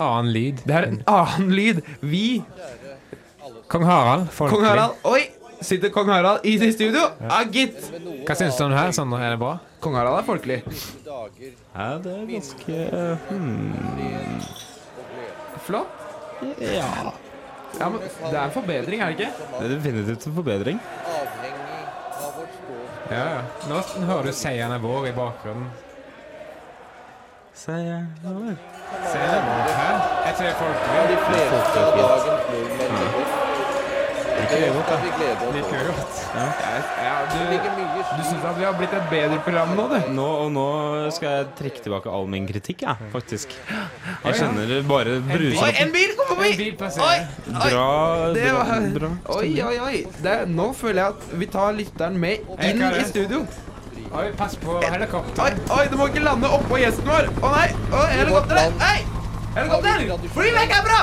Annen 0.00 0.32
lyd. 0.32 0.62
Det 0.64 0.76
er 0.76 0.88
en 0.88 1.02
annen 1.10 1.52
lyd. 1.52 1.82
Vi 2.00 2.42
Kong 3.70 3.84
Harald, 3.86 4.30
folkelig. 4.34 4.56
Kong 4.56 4.66
Harald 4.66 5.04
Oi! 5.06 5.20
Sitter 5.60 5.92
kong 5.92 6.08
Harald 6.08 6.46
i 6.48 6.54
sitt 6.58 6.74
studio? 6.74 7.02
Ah, 7.28 7.44
gitt! 7.44 7.76
Hva 8.26 8.34
syns 8.38 8.56
du 8.56 8.64
om 8.64 8.72
det 8.72 8.78
her, 8.80 8.94
Sondre? 8.96 9.20
Er 9.20 9.34
det 9.34 9.40
bra? 9.42 9.58
Kong 9.84 9.98
Harald 9.98 10.22
er 10.22 10.24
folkelig. 10.26 10.56
Ja, 11.04 11.90
det 12.00 12.14
er 12.14 12.24
ganske 12.30 12.78
hmm. 13.28 14.40
Flott. 15.66 16.06
Ja. 16.64 17.12
Ja, 17.78 17.90
men 17.92 18.00
det 18.00 18.32
er 18.32 18.42
en 18.46 18.54
forbedring, 18.56 19.04
er 19.04 19.12
det 19.12 19.28
ikke? 19.28 19.46
Det 19.52 19.60
er 19.68 19.74
definitivt 19.76 20.26
en 20.26 20.34
forbedring. 20.40 20.80
Ja, 23.10 23.20
ja. 23.20 23.38
Nå 23.68 23.84
hører 24.08 24.30
du 24.30 24.34
seierne 24.34 24.80
vår 24.82 25.10
i 25.12 25.14
bakgrunnen. 25.14 25.68
Seier 27.54 28.06
Seierne 29.12 29.56
det. 29.66 29.74
her. 29.74 29.96
Jeg 30.26 30.34
tror 30.34 30.44
det 30.44 30.52
er 30.52 30.58
folkelig. 30.62 31.02
De 31.10 31.16
fleste 31.26 31.78
av 31.80 31.92
dagens 31.98 32.50
nordmenn 32.50 33.38
at 34.40 35.02
vi 35.04 35.10
gleder 35.14 35.52
Liker 35.54 35.78
det 35.78 35.92
godt. 35.94 36.18
Ja, 36.34 36.46
ja, 37.04 37.14
du 37.30 37.38
du 38.10 38.22
syns 38.24 38.44
at 38.44 38.58
vi 38.58 38.64
har 38.64 38.74
blitt 38.78 38.94
et 38.96 39.06
bedre 39.10 39.38
program 39.44 39.74
nå, 39.76 39.86
du? 39.90 39.96
Nå, 40.16 40.26
og 40.44 40.52
nå 40.54 40.66
skal 41.14 41.34
jeg 41.36 41.48
trekke 41.60 41.84
tilbake 41.84 42.10
all 42.10 42.26
min 42.30 42.46
kritikk, 42.48 42.84
jeg, 42.86 43.10
faktisk. 43.12 43.54
Jeg 44.24 44.38
kjenner 44.40 44.70
det 44.70 44.80
bare 44.88 45.18
Oi, 45.18 45.22
bruser 45.28 45.66
Oi, 45.66 45.72
en 45.84 45.94
bil 45.94 46.14
kom 46.18 46.32
forbi! 46.34 46.70
Bra, 47.60 47.88
Det 48.34 48.46
bra. 48.98 49.10
Oi, 49.38 49.50
oi, 49.62 49.74
oi. 49.86 49.96
Det, 50.22 50.36
nå 50.50 50.70
føler 50.78 51.02
jeg 51.04 51.18
at 51.18 51.34
vi 51.42 51.50
tar 51.58 51.76
lytteren 51.78 52.18
med 52.20 52.46
inn 52.58 52.86
i 52.90 53.04
studio. 53.10 53.44
Oi, 54.10 54.26
pass 54.36 54.56
på 54.60 54.76
Oi, 54.78 54.84
helikopteret. 54.90 55.60
oi, 55.70 55.86
du 55.90 55.96
må 56.00 56.06
ikke 56.10 56.22
lande 56.24 56.48
oppå 56.50 56.78
gjesten 56.80 57.08
vår. 57.10 57.28
Å 57.40 57.54
nei! 57.54 57.66
Å, 57.92 58.04
helikopteret! 58.16 58.78
Hei! 58.82 59.00
Helikopter! 59.54 60.04
Fly 60.34 60.50
vekk 60.54 60.72
herfra! 60.76 60.98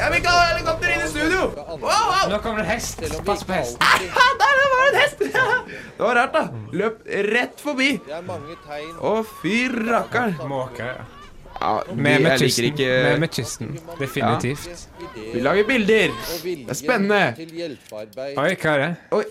Jeg 0.00 0.10
vil 0.10 0.18
ikke 0.18 0.32
ha 0.34 0.46
helikopter 0.48 0.90
inn 0.90 1.02
i 1.04 1.08
studio! 1.10 1.42
Wow, 1.54 1.78
wow. 1.84 2.24
Nå 2.32 2.40
kommer 2.42 2.62
det 2.62 2.66
en 2.66 2.72
hest. 2.74 3.02
Pass 3.26 3.44
på 3.46 3.54
hest. 3.54 3.76
Ah, 3.78 3.98
der 4.42 4.62
var 4.62 4.82
det 4.82 4.88
en 4.88 5.00
hest! 5.00 5.22
Det 5.96 6.02
var 6.08 6.16
rart, 6.18 6.32
da. 6.34 6.42
Løp 6.74 7.02
rett 7.30 7.60
forbi. 7.62 7.90
Det 8.06 8.14
er 8.16 8.24
mange 8.26 8.56
tegn 8.66 8.96
Å, 8.98 9.12
fy 9.42 9.56
rakkeren. 9.70 10.34
Måke. 10.50 10.88
Ja, 10.88 11.04
Med, 11.60 12.22
med 12.22 12.22
liker 12.22 12.38
kysten. 12.42 12.64
ikke 12.64 12.86
Med, 12.88 13.20
med 13.22 13.30
kysten. 13.36 13.72
Definitivt. 13.98 14.88
Vi 15.34 15.40
lager 15.40 15.66
bilder. 15.68 16.14
Det 16.42 16.54
er 16.68 16.78
spennende. 16.78 17.20
Oi, 17.38 18.54
hva 18.56 18.74
er 18.74 18.82
det? 18.82 18.90
Oi, 19.12 19.24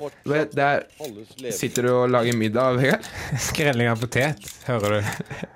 Der 0.53 0.65
er. 0.67 1.51
Sitter 1.51 1.87
du 1.87 1.93
og 1.95 2.09
lager 2.13 2.37
middag, 2.37 2.77
Vegard? 2.79 3.09
Skrelling 3.49 3.91
av 3.91 3.99
potet, 4.01 4.47
hører 4.67 4.99
du. 4.99 5.47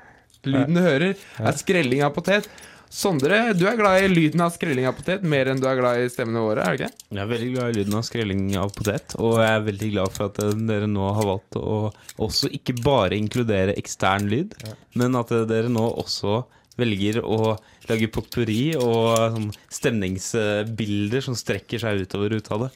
Lyden 0.45 0.77
du 0.77 0.81
hører, 0.85 1.13
er 1.41 1.57
skrelling 1.57 2.03
av 2.05 2.13
potet. 2.13 2.49
Sondre, 2.95 3.51
du 3.51 3.65
er 3.67 3.75
glad 3.75 4.05
i 4.05 4.07
lyden 4.07 4.39
av 4.45 4.53
skrelling 4.55 4.85
av 4.87 4.93
potet 4.95 5.23
mer 5.27 5.49
enn 5.51 5.59
du 5.59 5.65
er 5.67 5.75
glad 5.75 5.99
i 5.99 6.11
stemmene 6.11 6.45
våre, 6.45 6.63
er 6.63 6.77
du 6.77 6.83
ikke? 6.85 7.03
Jeg 7.11 7.19
er 7.19 7.31
veldig 7.31 7.49
glad 7.51 7.67
i 7.67 7.75
lyden 7.75 7.97
av 7.97 8.05
skrelling 8.07 8.43
av 8.61 8.71
potet, 8.77 9.15
og 9.19 9.33
jeg 9.43 9.49
er 9.51 9.65
veldig 9.65 9.89
glad 9.91 10.13
for 10.15 10.29
at 10.29 10.39
eh, 10.45 10.53
dere 10.69 10.87
nå 10.87 11.09
har 11.17 11.27
valgt 11.27 11.57
å 11.59 11.79
også 12.23 12.53
ikke 12.55 12.77
bare 12.85 13.17
inkludere 13.19 13.75
ekstern 13.75 14.29
lyd, 14.31 14.55
men 14.95 15.19
at 15.19 15.33
eh, 15.35 15.43
dere 15.49 15.73
nå 15.73 15.83
også 16.05 16.45
velger 16.79 17.19
å 17.19 17.57
lage 17.89 18.11
potpurri 18.15 18.77
og 18.79 19.11
sånn 19.35 19.51
stemningsbilder 19.75 21.27
som 21.27 21.35
strekker 21.35 21.83
seg 21.83 22.07
utover 22.07 22.37
ut 22.39 22.51
av 22.55 22.67
det. 22.67 22.71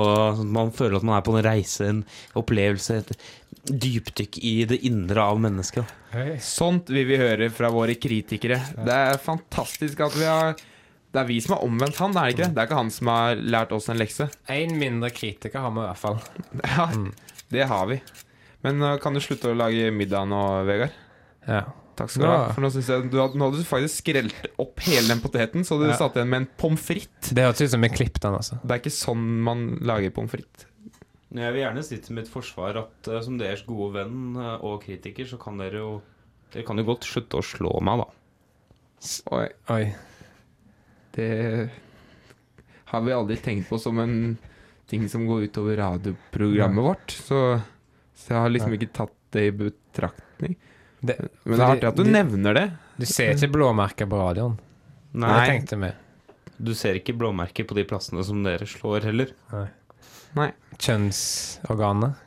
Og 0.00 0.44
man 0.50 0.72
føler 0.74 0.98
at 0.98 1.06
man 1.06 1.18
er 1.18 1.24
på 1.24 1.34
en 1.36 1.44
reise, 1.46 1.88
en 1.88 2.00
opplevelse, 2.38 3.00
et 3.00 3.12
dypdykk 3.68 4.38
i 4.44 4.54
det 4.68 4.78
indre 4.86 5.22
av 5.24 5.38
mennesket. 5.40 5.88
Hey. 6.12 6.36
Sånt 6.44 6.90
vil 6.92 7.06
vi 7.08 7.16
høre 7.20 7.48
fra 7.54 7.70
våre 7.72 7.94
kritikere. 7.98 8.58
Det 8.76 8.94
er 9.10 9.20
fantastisk 9.22 10.00
at 10.06 10.14
vi 10.18 10.24
har 10.28 10.54
Det 11.14 11.20
er 11.22 11.28
vi 11.28 11.36
som 11.40 11.54
har 11.54 11.62
omvendt 11.62 11.96
han, 12.02 12.10
er 12.18 12.24
det 12.26 12.32
ikke 12.34 12.42
det? 12.42 12.54
Det 12.56 12.60
er 12.62 12.66
ikke 12.68 12.78
han 12.80 12.88
som 12.90 13.06
har 13.12 13.36
lært 13.38 13.72
oss 13.76 13.88
en 13.88 14.00
lekse. 14.00 14.26
En 14.50 14.72
mindre 14.80 15.10
kritiker 15.14 15.62
har 15.62 15.70
vi 15.70 15.78
i 15.78 15.86
hvert 15.86 16.00
fall. 16.02 16.18
Ja, 16.74 16.88
det 17.54 17.68
har 17.70 17.86
vi. 17.86 18.00
Men 18.66 18.82
uh, 18.82 18.96
kan 18.98 19.14
du 19.14 19.20
slutte 19.22 19.52
å 19.52 19.54
lage 19.54 19.92
middag 19.94 20.26
nå, 20.26 20.40
Vegard? 20.66 20.90
Ja. 21.46 21.60
Takk 21.94 22.10
skal 22.10 22.24
du 22.24 22.26
ha. 22.32 22.48
For 22.56 22.64
nå, 22.64 22.70
synes 22.74 22.88
jeg, 22.90 23.06
du 23.12 23.20
hadde, 23.20 23.38
nå 23.38 23.46
hadde 23.46 23.60
du 23.62 23.68
faktisk 23.68 24.00
skrelt 24.02 24.48
opp 24.58 24.80
hele 24.88 25.06
den 25.12 25.20
poteten, 25.22 25.62
så 25.62 25.78
du 25.78 25.84
Ja. 25.86 25.94
satt 26.00 26.16
igjen 26.18 26.32
med 26.32 26.40
en 26.42 26.48
pommes 26.58 26.82
frites. 26.82 27.30
Det 27.30 27.44
hørtes 27.46 27.68
ut 27.68 27.74
som 27.76 27.86
vi 27.86 27.92
klippet 27.94 28.24
den, 28.24 28.34
altså. 28.34 28.58
Det 28.64 28.74
er 28.74 28.82
ikke 28.82 28.96
sånn 28.96 29.22
man 29.46 29.62
lager 29.86 30.10
pommes 30.16 30.34
frites. 30.34 30.66
Jeg 31.34 31.52
vil 31.54 31.62
gjerne 31.64 31.82
si 31.82 31.96
til 31.98 32.14
mitt 32.14 32.28
forsvar 32.30 32.76
at 32.78 33.08
uh, 33.10 33.20
som 33.24 33.38
deres 33.40 33.64
gode 33.66 33.92
venn 33.96 34.36
uh, 34.38 34.56
og 34.62 34.84
kritiker, 34.84 35.26
så 35.26 35.38
kan 35.42 35.58
dere 35.58 35.80
jo 35.82 35.92
Dere 36.54 36.62
kan 36.68 36.78
jo 36.78 36.84
godt 36.86 37.02
slutte 37.08 37.40
å 37.40 37.42
slå 37.42 37.72
meg, 37.82 38.04
da. 38.04 38.06
Oi, 39.34 39.46
Oi. 39.74 39.84
det 41.16 41.26
har 42.92 43.02
vi 43.02 43.12
aldri 43.16 43.36
tenkt 43.42 43.66
på 43.68 43.78
som 43.82 43.98
en 43.98 44.14
ting 44.86 45.08
som 45.10 45.24
går 45.26 45.48
utover 45.48 45.76
radioprogrammet 45.80 46.84
vårt. 46.86 47.16
Så, 47.26 47.40
så 48.14 48.34
jeg 48.36 48.38
har 48.44 48.52
liksom 48.54 48.76
ikke 48.78 48.92
tatt 48.94 49.14
det 49.34 49.48
i 49.48 49.52
betraktning. 49.64 50.54
Det, 51.04 51.16
Men 51.42 51.58
det 51.58 51.64
er 51.66 51.72
artig 51.74 51.88
at 51.90 51.98
du 51.98 52.04
det- 52.04 52.14
nevner 52.14 52.54
det. 52.54 52.64
Du 53.02 53.06
ser 53.10 53.34
ikke 53.34 53.50
blåmerker 53.56 54.06
på 54.08 54.20
radioen. 54.22 54.54
Nei, 55.18 55.32
Det 55.34 55.50
tenkte 55.50 55.80
vi. 55.82 55.90
du 56.70 56.72
ser 56.78 56.94
ikke 57.00 57.16
blåmerker 57.18 57.66
på 57.66 57.74
de 57.74 57.84
plassene 57.90 58.22
som 58.24 58.42
dere 58.46 58.66
slår, 58.70 59.02
heller. 59.10 59.34
Nei. 59.52 59.66
Kjønnsorganet. 60.78 62.20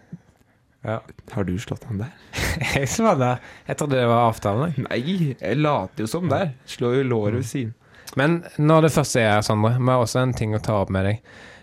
Ja. 0.87 1.01
Har 1.33 1.43
du 1.43 1.57
slått 1.59 1.83
han 1.89 1.97
der? 1.99 2.13
Jeg 2.75 2.87
som 2.89 3.05
var 3.09 3.17
der. 3.19 3.41
Jeg 3.67 3.77
trodde 3.79 3.97
det 3.99 4.07
var 4.07 4.29
avtalen. 4.29 4.71
jeg. 4.77 4.85
Nei, 4.87 5.35
jeg 5.41 5.57
later 5.59 6.05
jo 6.05 6.07
som 6.09 6.29
der. 6.31 6.53
Slår 6.69 6.95
jo 7.01 7.03
låret 7.09 7.41
ved 7.41 7.45
siden. 7.49 7.73
Men 8.17 8.37
når 8.57 8.87
det 8.87 8.93
første 8.95 9.19
er 9.21 9.33
her, 9.35 9.43
Sondre, 9.45 9.73
vi 9.77 9.89
har 9.91 10.01
også 10.01 10.21
en 10.23 10.33
ting 10.37 10.55
å 10.55 10.61
ta 10.63 10.77
opp 10.81 10.89
med 10.95 11.05
deg. 11.05 11.19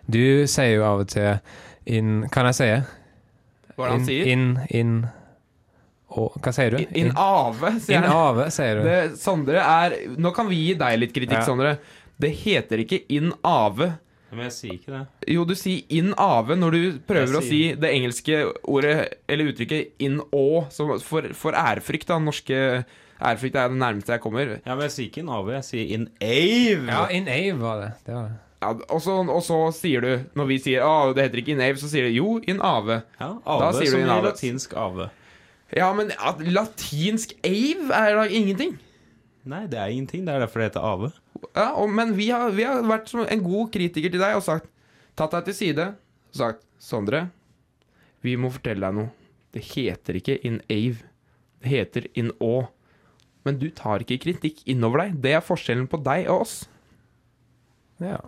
Du 0.06 0.44
sier 0.50 0.74
jo 0.76 0.84
av 0.84 1.00
og 1.06 1.08
til 1.08 1.38
inn 1.88 2.26
Kan 2.32 2.50
jeg 2.50 2.56
si? 2.58 2.68
Hva 3.74 3.86
er 3.86 3.88
det 3.88 3.94
han 3.94 4.04
sier? 4.06 4.28
Inn, 4.34 4.44
inn 4.76 4.92
og, 6.14 6.36
Hva 6.44 6.52
sier 6.54 6.76
du? 6.76 6.82
In, 6.84 7.08
in 7.08 7.12
ave, 7.18 7.72
sier 7.82 7.98
in 7.98 8.06
ave, 8.12 8.46
sier 8.54 8.78
du. 8.78 8.84
Det, 8.86 8.98
Sondre 9.18 9.64
er 9.64 9.96
Nå 10.20 10.34
kan 10.36 10.46
vi 10.52 10.60
gi 10.60 10.74
deg 10.84 11.00
litt 11.00 11.14
kritikk, 11.16 11.40
Ja. 11.40 11.46
Sondre. 11.48 11.78
Det 12.20 12.30
heter 12.44 12.84
ikke 12.84 13.00
in 13.16 13.32
ave. 13.42 13.94
Men 14.35 14.49
jeg 14.49 14.55
sier 14.57 14.75
ikke 14.76 14.93
det. 14.95 15.03
Jo, 15.35 15.45
du 15.49 15.55
sier 15.59 15.83
in 15.95 16.12
ave 16.21 16.57
når 16.59 16.75
du 16.76 16.99
prøver 17.09 17.38
å 17.38 17.43
si 17.45 17.61
det 17.79 17.91
engelske 17.95 18.41
ordet 18.69 18.95
eller 19.31 19.53
uttrykket 19.53 19.95
in 20.05 20.21
å 20.35 20.45
for, 21.05 21.31
for 21.38 21.57
ærefrykt. 21.59 22.09
da 22.11 22.19
Norske 22.23 22.59
ærefrykt 23.25 23.57
er 23.61 23.71
det 23.73 23.79
nærmeste 23.81 24.17
jeg 24.17 24.23
kommer. 24.25 24.57
Ja, 24.64 24.75
men 24.75 24.87
jeg 24.88 24.95
sier 24.97 25.11
ikke 25.12 25.23
in 25.25 25.31
ave, 25.33 25.55
jeg 25.61 25.69
sier 25.71 25.93
in 25.99 26.09
ave. 26.21 26.88
Ja, 26.91 27.05
in 27.14 27.29
ave 27.31 27.61
var 27.62 27.81
det. 27.85 27.91
det, 28.07 28.14
var 28.19 28.29
det. 28.33 28.41
Ja, 28.64 28.71
og, 28.88 29.00
så, 29.05 29.19
og 29.29 29.43
så 29.45 29.59
sier 29.76 30.00
du, 30.05 30.12
når 30.38 30.47
vi 30.50 30.59
sier 30.67 30.85
å, 30.87 30.93
det 31.17 31.26
heter 31.29 31.43
ikke 31.45 31.55
in 31.57 31.62
ave, 31.64 31.76
så 31.81 31.91
sier 31.93 32.09
du 32.09 32.17
jo 32.17 32.38
in 32.49 32.62
ave. 32.64 33.03
Ja, 33.21 33.31
Da 33.45 33.59
ave 33.69 33.85
som 33.85 33.99
du 33.99 34.00
in 34.03 34.09
i 34.09 34.14
ave. 34.17 34.31
latinsk 34.31 34.75
ave. 34.81 35.11
Ja, 35.75 35.88
men 35.97 36.12
at 36.19 36.41
latinsk 36.45 37.35
ave 37.45 37.91
er 37.99 38.17
da 38.21 38.25
ingenting. 38.29 38.76
Nei, 39.45 39.67
det 39.69 39.76
er 39.81 39.93
ingenting. 39.93 40.25
Det 40.25 40.33
er 40.35 40.45
derfor 40.47 40.62
det 40.62 40.71
heter 40.73 40.85
ave. 40.88 41.11
Ja, 41.52 41.72
og, 41.78 41.90
Men 41.92 42.14
vi 42.16 42.30
har, 42.30 42.50
vi 42.56 42.66
har 42.66 42.82
vært 42.86 43.10
som 43.12 43.24
en 43.24 43.44
god 43.44 43.72
kritiker 43.74 44.12
til 44.12 44.22
deg 44.22 44.38
og 44.38 44.44
sagt 44.46 44.70
Tatt 45.14 45.34
deg 45.36 45.50
til 45.50 45.56
side 45.60 45.88
og 45.94 46.38
sagt 46.38 46.64
Sondre, 46.82 47.28
vi 48.24 48.34
må 48.36 48.50
fortelle 48.52 48.84
deg 48.84 48.96
noe. 48.96 49.10
Det 49.54 49.62
heter 49.62 50.18
ikke 50.18 50.34
in 50.44 50.58
ave. 50.72 51.06
Det 51.62 51.70
heter 51.70 52.08
in 52.18 52.32
å. 52.44 52.66
Men 53.46 53.60
du 53.60 53.68
tar 53.72 54.02
ikke 54.04 54.18
kritikk 54.20 54.62
innover 54.68 55.04
deg. 55.04 55.14
Det 55.24 55.32
er 55.38 55.44
forskjellen 55.44 55.86
på 55.88 56.00
deg 56.04 56.26
og 56.32 56.44
oss. 56.44 56.56
Ja. 58.02 58.18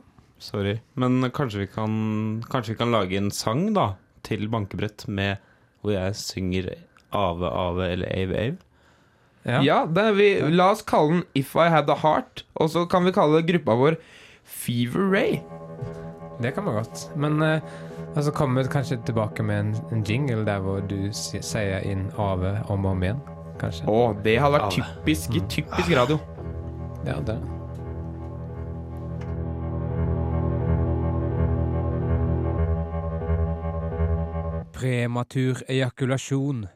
Sorry. 0.41 0.77
Men 1.01 1.25
kanskje 1.35 1.65
vi 1.65 1.69
kan 1.73 1.93
Kanskje 2.53 2.75
vi 2.75 2.81
kan 2.81 2.93
lage 2.93 3.17
en 3.19 3.33
sang, 3.35 3.71
da, 3.77 3.95
til 4.27 4.49
bankebrett 4.53 5.07
med 5.09 5.43
hvor 5.81 5.95
jeg 5.95 6.17
synger 6.21 6.71
ave, 7.15 7.49
ave 7.49 7.91
eller 7.93 8.13
ave, 8.13 8.41
ave. 8.41 8.66
ja. 9.47 9.61
Ja, 9.63 9.79
det 9.87 10.03
er 10.11 10.17
vi, 10.17 10.29
La 10.51 10.73
oss 10.75 10.83
kalle 10.87 11.21
den 11.21 11.25
If 11.39 11.55
I 11.55 11.69
Had 11.71 11.91
A 11.93 11.97
Heart, 12.03 12.45
og 12.59 12.71
så 12.73 12.85
kan 12.91 13.07
vi 13.07 13.15
kalle 13.15 13.45
gruppa 13.47 13.77
vår 13.79 13.97
Fever 14.43 15.07
Ray. 15.13 15.39
Det 16.43 16.53
kan 16.55 16.67
man 16.67 16.75
godt. 16.81 17.07
Men 17.17 17.41
eh, 17.43 17.61
altså 18.17 18.33
kommer 18.35 18.63
vi 18.63 18.69
kanskje 18.75 18.99
tilbake 19.07 19.43
med 19.47 19.61
en, 19.61 19.75
en 19.93 20.05
jingle 20.05 20.45
der 20.47 20.61
hvor 20.65 20.83
du 20.85 20.99
sier 21.15 21.81
inn 21.87 22.09
ave 22.19 22.59
om 22.69 22.85
og 22.85 22.93
om 22.97 23.03
igjen. 23.07 23.23
Kanskje. 23.61 23.87
Å, 23.89 24.13
det 24.25 24.37
hadde 24.43 24.59
vært 24.59 24.67
Ave. 24.69 24.89
typisk, 25.07 25.39
typisk 25.49 25.95
radio. 25.97 26.19
Ja, 27.07 27.21
det. 27.25 27.39
Prematur 34.77 35.63
ejakulasjon. 35.69 36.67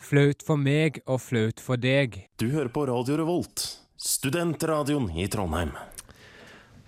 Flaut 0.00 0.42
for 0.46 0.56
meg 0.60 1.00
og 1.06 1.20
flaut 1.22 1.60
for 1.62 1.76
deg. 1.80 2.16
Du 2.40 2.48
hører 2.54 2.70
på 2.72 2.86
Radio 2.88 3.18
Revolt, 3.20 3.66
studentradioen 4.00 5.10
i 5.20 5.26
Trondheim. 5.30 5.72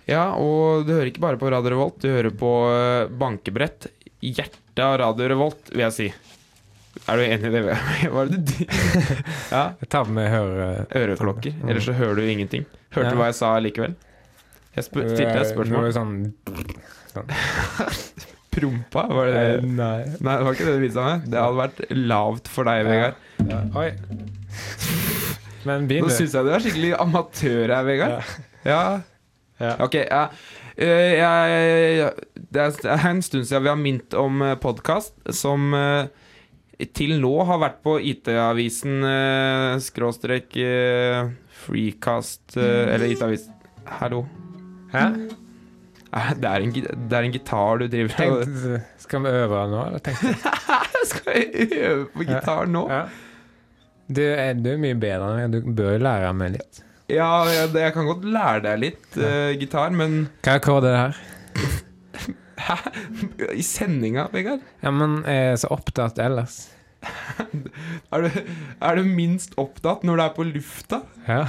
Ja, 0.09 0.33
og 0.35 0.83
du 0.87 0.91
hører 0.95 1.11
ikke 1.11 1.21
bare 1.23 1.39
på 1.39 1.51
Radio 1.53 1.71
Revolt, 1.75 2.01
du 2.03 2.09
hører 2.11 2.33
på 2.35 2.49
eh, 2.73 3.05
bankebrett. 3.21 3.87
Hjertet 4.23 4.81
av 4.83 4.97
Radio 4.99 5.29
Revolt, 5.31 5.69
vil 5.71 5.85
jeg 5.85 5.95
si. 5.95 6.07
Er 7.09 7.17
du 7.19 7.23
enig 7.25 7.47
i 7.47 7.53
det? 7.53 7.61
Hva 8.13 8.25
er 8.25 8.33
det 8.33 8.41
du 8.49 8.53
Ja, 9.55 9.63
Jeg 9.81 9.87
tar 9.93 10.09
med 10.13 10.27
høre... 10.33 10.67
øreklokker. 10.93 11.55
Ellers 11.67 11.87
så 11.87 11.95
hører 11.97 12.19
du 12.19 12.25
ingenting. 12.27 12.65
Hørte 12.93 13.09
du 13.13 13.15
Ja. 13.15 13.19
hva 13.21 13.29
jeg 13.31 13.37
sa 13.39 13.53
likevel? 13.63 13.95
Jeg 14.73 14.83
stilte 14.89 15.25
et 15.29 15.49
spørsmål. 15.53 15.85
Noe 15.85 15.93
sånn 15.93 16.13
Prompa? 18.53 19.05
Var 19.09 19.29
det 19.29 19.35
det? 19.35 19.69
Nei. 19.73 19.99
Nei, 20.17 20.37
det 20.37 20.47
var 20.47 20.57
ikke 20.57 20.67
det 20.69 20.75
du 20.77 20.83
viste 20.83 21.05
meg. 21.05 21.27
Det 21.29 21.39
hadde 21.41 21.59
vært 21.59 21.83
lavt 22.13 22.51
for 22.53 22.69
deg, 22.69 22.87
Vegard. 22.87 23.21
Oi. 23.79 23.89
Men 25.63 25.85
Nå 25.85 25.91
begynn, 25.91 26.09
du. 26.09 26.15
syns 26.15 26.35
jeg 26.35 26.47
du 26.47 26.51
er 26.53 26.65
skikkelig 26.65 26.91
amatør 27.03 27.77
her, 27.77 27.87
Vegard. 27.87 28.35
Ja. 28.63 28.83
Ja. 29.61 29.77
Ok, 29.83 29.99
ja. 30.01 30.25
Eh, 30.73 31.19
jeg, 31.19 32.11
det 32.53 32.61
er 32.65 33.07
en 33.09 33.21
stund 33.23 33.45
siden 33.45 33.65
vi 33.65 33.69
har 33.69 33.79
mint 33.79 34.15
om 34.17 34.41
podkast 34.63 35.13
som 35.37 35.73
uh, 35.77 36.07
til 36.91 37.19
nå 37.21 37.31
har 37.47 37.61
vært 37.61 37.79
på 37.85 37.95
IT-avisen 38.01 39.05
uh, 39.05 39.77
skråstrek 39.83 40.57
eh, 40.57 41.29
Freecast 41.63 42.57
eh, 42.57 42.95
Eller 42.95 43.13
IT-avisen 43.13 43.53
Hallo? 43.99 44.25
Hæ? 44.93 45.05
Det 46.13 46.45
er, 46.45 46.61
en, 46.61 46.73
det 47.09 47.17
er 47.17 47.25
en 47.25 47.33
gitar 47.33 47.79
du 47.81 47.87
driver. 47.89 48.13
Tenkte, 48.13 48.79
skal 49.01 49.23
vi 49.23 49.31
øve 49.33 49.61
nå, 49.71 49.79
eller 49.89 50.03
tenkte 50.05 50.33
du? 50.33 50.49
Skal 51.09 51.35
jeg 51.35 51.69
øve 51.81 52.05
på 52.13 52.25
gitar 52.29 52.69
nå? 52.69 52.83
Ja. 52.91 53.03
Du 54.13 54.21
er, 54.21 54.53
du 54.55 54.69
er 54.75 54.81
mye 54.83 54.97
bedre 54.99 55.31
enn 55.31 55.51
meg. 55.51 55.55
Du 55.57 55.73
bør 55.81 55.97
lære 56.03 56.29
meg 56.37 56.53
litt. 56.57 56.83
Ja, 57.11 57.43
jeg, 57.49 57.71
jeg 57.75 57.95
kan 57.95 58.07
godt 58.07 58.23
lære 58.29 58.61
deg 58.63 58.79
litt 58.83 59.17
uh, 59.19 59.51
gitar, 59.59 59.91
men 59.95 60.27
Hva 60.45 60.55
akkord 60.59 60.85
er 60.87 60.93
det 60.93 61.01
her? 61.01 61.17
Hæ? 62.67 62.77
I 63.57 63.65
sendinga, 63.65 64.29
Vegard? 64.31 64.63
Ja, 64.83 64.93
men 64.95 65.19
jeg 65.27 65.49
er 65.51 65.59
så 65.59 65.73
opptatt 65.75 66.21
ellers. 66.23 66.61
Er 68.13 68.23
du, 68.23 68.35
er 68.79 68.95
du 68.95 69.07
minst 69.09 69.57
opptatt 69.59 70.05
når 70.07 70.19
du 70.19 70.23
er 70.23 70.33
på 70.37 70.45
lufta? 70.47 71.01
Ja. 71.27 71.41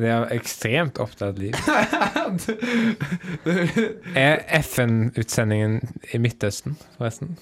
Det 0.00 0.08
er 0.08 0.30
ekstremt 0.32 0.96
opptatt 1.02 1.36
liv. 1.40 1.52
Er 4.16 4.40
FN-utsendingen 4.60 5.80
i 6.14 6.20
Midtøsten, 6.22 6.76
forresten? 6.96 7.34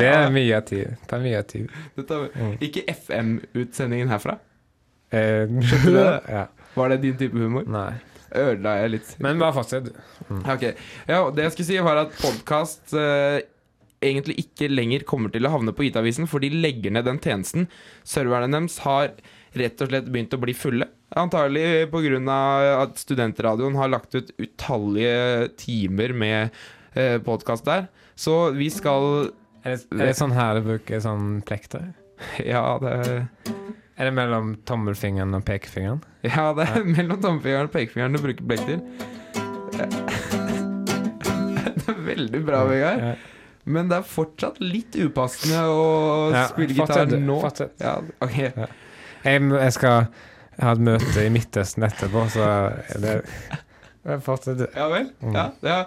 Det 0.00 0.08
er 0.10 0.30
mye 0.36 0.56
av 0.58 0.64
tid. 0.70 0.96
Det 1.06 1.16
er 1.18 1.22
mye 1.24 1.38
av 1.40 1.46
tid. 1.50 1.70
Mm. 2.00 2.54
ikke 2.66 2.82
FM-utsendingen 2.90 4.10
herfra? 4.12 4.38
Eh, 5.14 5.46
Skjønte 5.46 5.86
du 5.86 5.96
det? 5.98 6.08
Ja. 6.40 6.46
Var 6.76 6.92
det 6.92 7.00
din 7.02 7.16
type 7.18 7.38
humor? 7.38 7.64
Nei. 7.70 7.92
Ødela 8.30 8.76
jeg 8.78 8.92
litt? 8.96 9.08
Men 9.22 9.40
bare 9.42 9.56
fortsett. 9.56 9.88
Ok, 10.30 10.68
ja, 11.10 11.22
Det 11.34 11.48
jeg 11.48 11.54
skulle 11.56 11.66
si, 11.72 11.78
var 11.82 11.98
at 12.04 12.12
podkast 12.20 12.94
eh, 12.94 13.40
egentlig 14.06 14.36
ikke 14.44 14.68
lenger 14.70 15.02
kommer 15.08 15.32
til 15.34 15.46
å 15.48 15.50
havne 15.54 15.74
på 15.74 15.88
IT-avisen, 15.88 16.28
for 16.30 16.42
de 16.42 16.50
legger 16.54 16.94
ned 16.94 17.08
den 17.10 17.18
tjenesten. 17.22 17.66
Serverne 18.06 18.50
deres 18.54 18.78
har 18.86 19.10
rett 19.58 19.80
og 19.82 19.88
slett 19.90 20.06
begynt 20.12 20.34
å 20.36 20.40
bli 20.42 20.54
fulle. 20.54 20.86
Antagelig 21.18 21.88
pga. 21.90 22.36
at 22.84 22.98
studentradioen 22.98 23.74
har 23.76 23.88
lagt 23.90 24.14
ut 24.14 24.30
utallige 24.38 25.48
timer 25.58 26.12
med 26.14 26.50
eh, 26.94 27.18
podkast 27.18 27.64
der. 27.66 27.88
Så 28.14 28.50
vi 28.54 28.68
skal 28.70 29.30
Er 29.64 29.76
det, 29.76 29.86
er 29.92 30.06
det 30.06 30.16
sånn 30.16 30.32
her 30.32 30.54
du 30.60 30.62
bruker 30.68 31.00
sånn 31.00 31.42
plekter? 31.42 31.92
Ja, 32.44 32.78
det 32.80 33.26
Er 33.96 34.04
det 34.08 34.12
mellom 34.16 34.54
tommelfingeren 34.68 35.34
og 35.36 35.44
pekefingeren? 35.48 36.02
Ja, 36.22 36.52
det 36.56 36.68
er 36.68 36.84
mellom 36.96 37.20
tommelfingeren 37.20 37.68
og 37.68 37.74
pekefingeren 37.74 38.16
du 38.16 38.22
bruker 38.22 38.44
plekter. 38.46 38.80
Det 41.80 41.88
er 41.96 42.00
veldig 42.06 42.40
bra, 42.46 42.62
Vegard. 42.68 43.00
Ja. 43.02 43.12
Men 43.70 43.88
det 43.90 43.98
er 44.00 44.06
fortsatt 44.08 44.58
litt 44.62 44.96
upassende 44.98 45.60
å 45.68 45.80
Ja, 46.32 46.46
spille 46.50 46.74
gitar 46.76 47.10
nå. 47.12 47.36
fortsett. 47.42 47.74
Ja, 47.82 47.98
ok. 48.24 48.38
Jeg, 49.24 49.46
jeg 49.52 49.76
skal 49.76 50.06
ha 50.60 50.74
et 50.74 50.84
møte 50.84 51.24
i 51.24 51.32
Midtøsten 51.32 51.86
etterpå, 51.86 52.26
så 52.32 52.46
det, 53.00 53.20
Fortsett 54.24 54.62
du. 54.62 54.66
Ja 54.72 54.86
vel? 54.88 55.10
Mm. 55.20 55.34
Ja, 55.36 55.46
ja. 55.64 55.80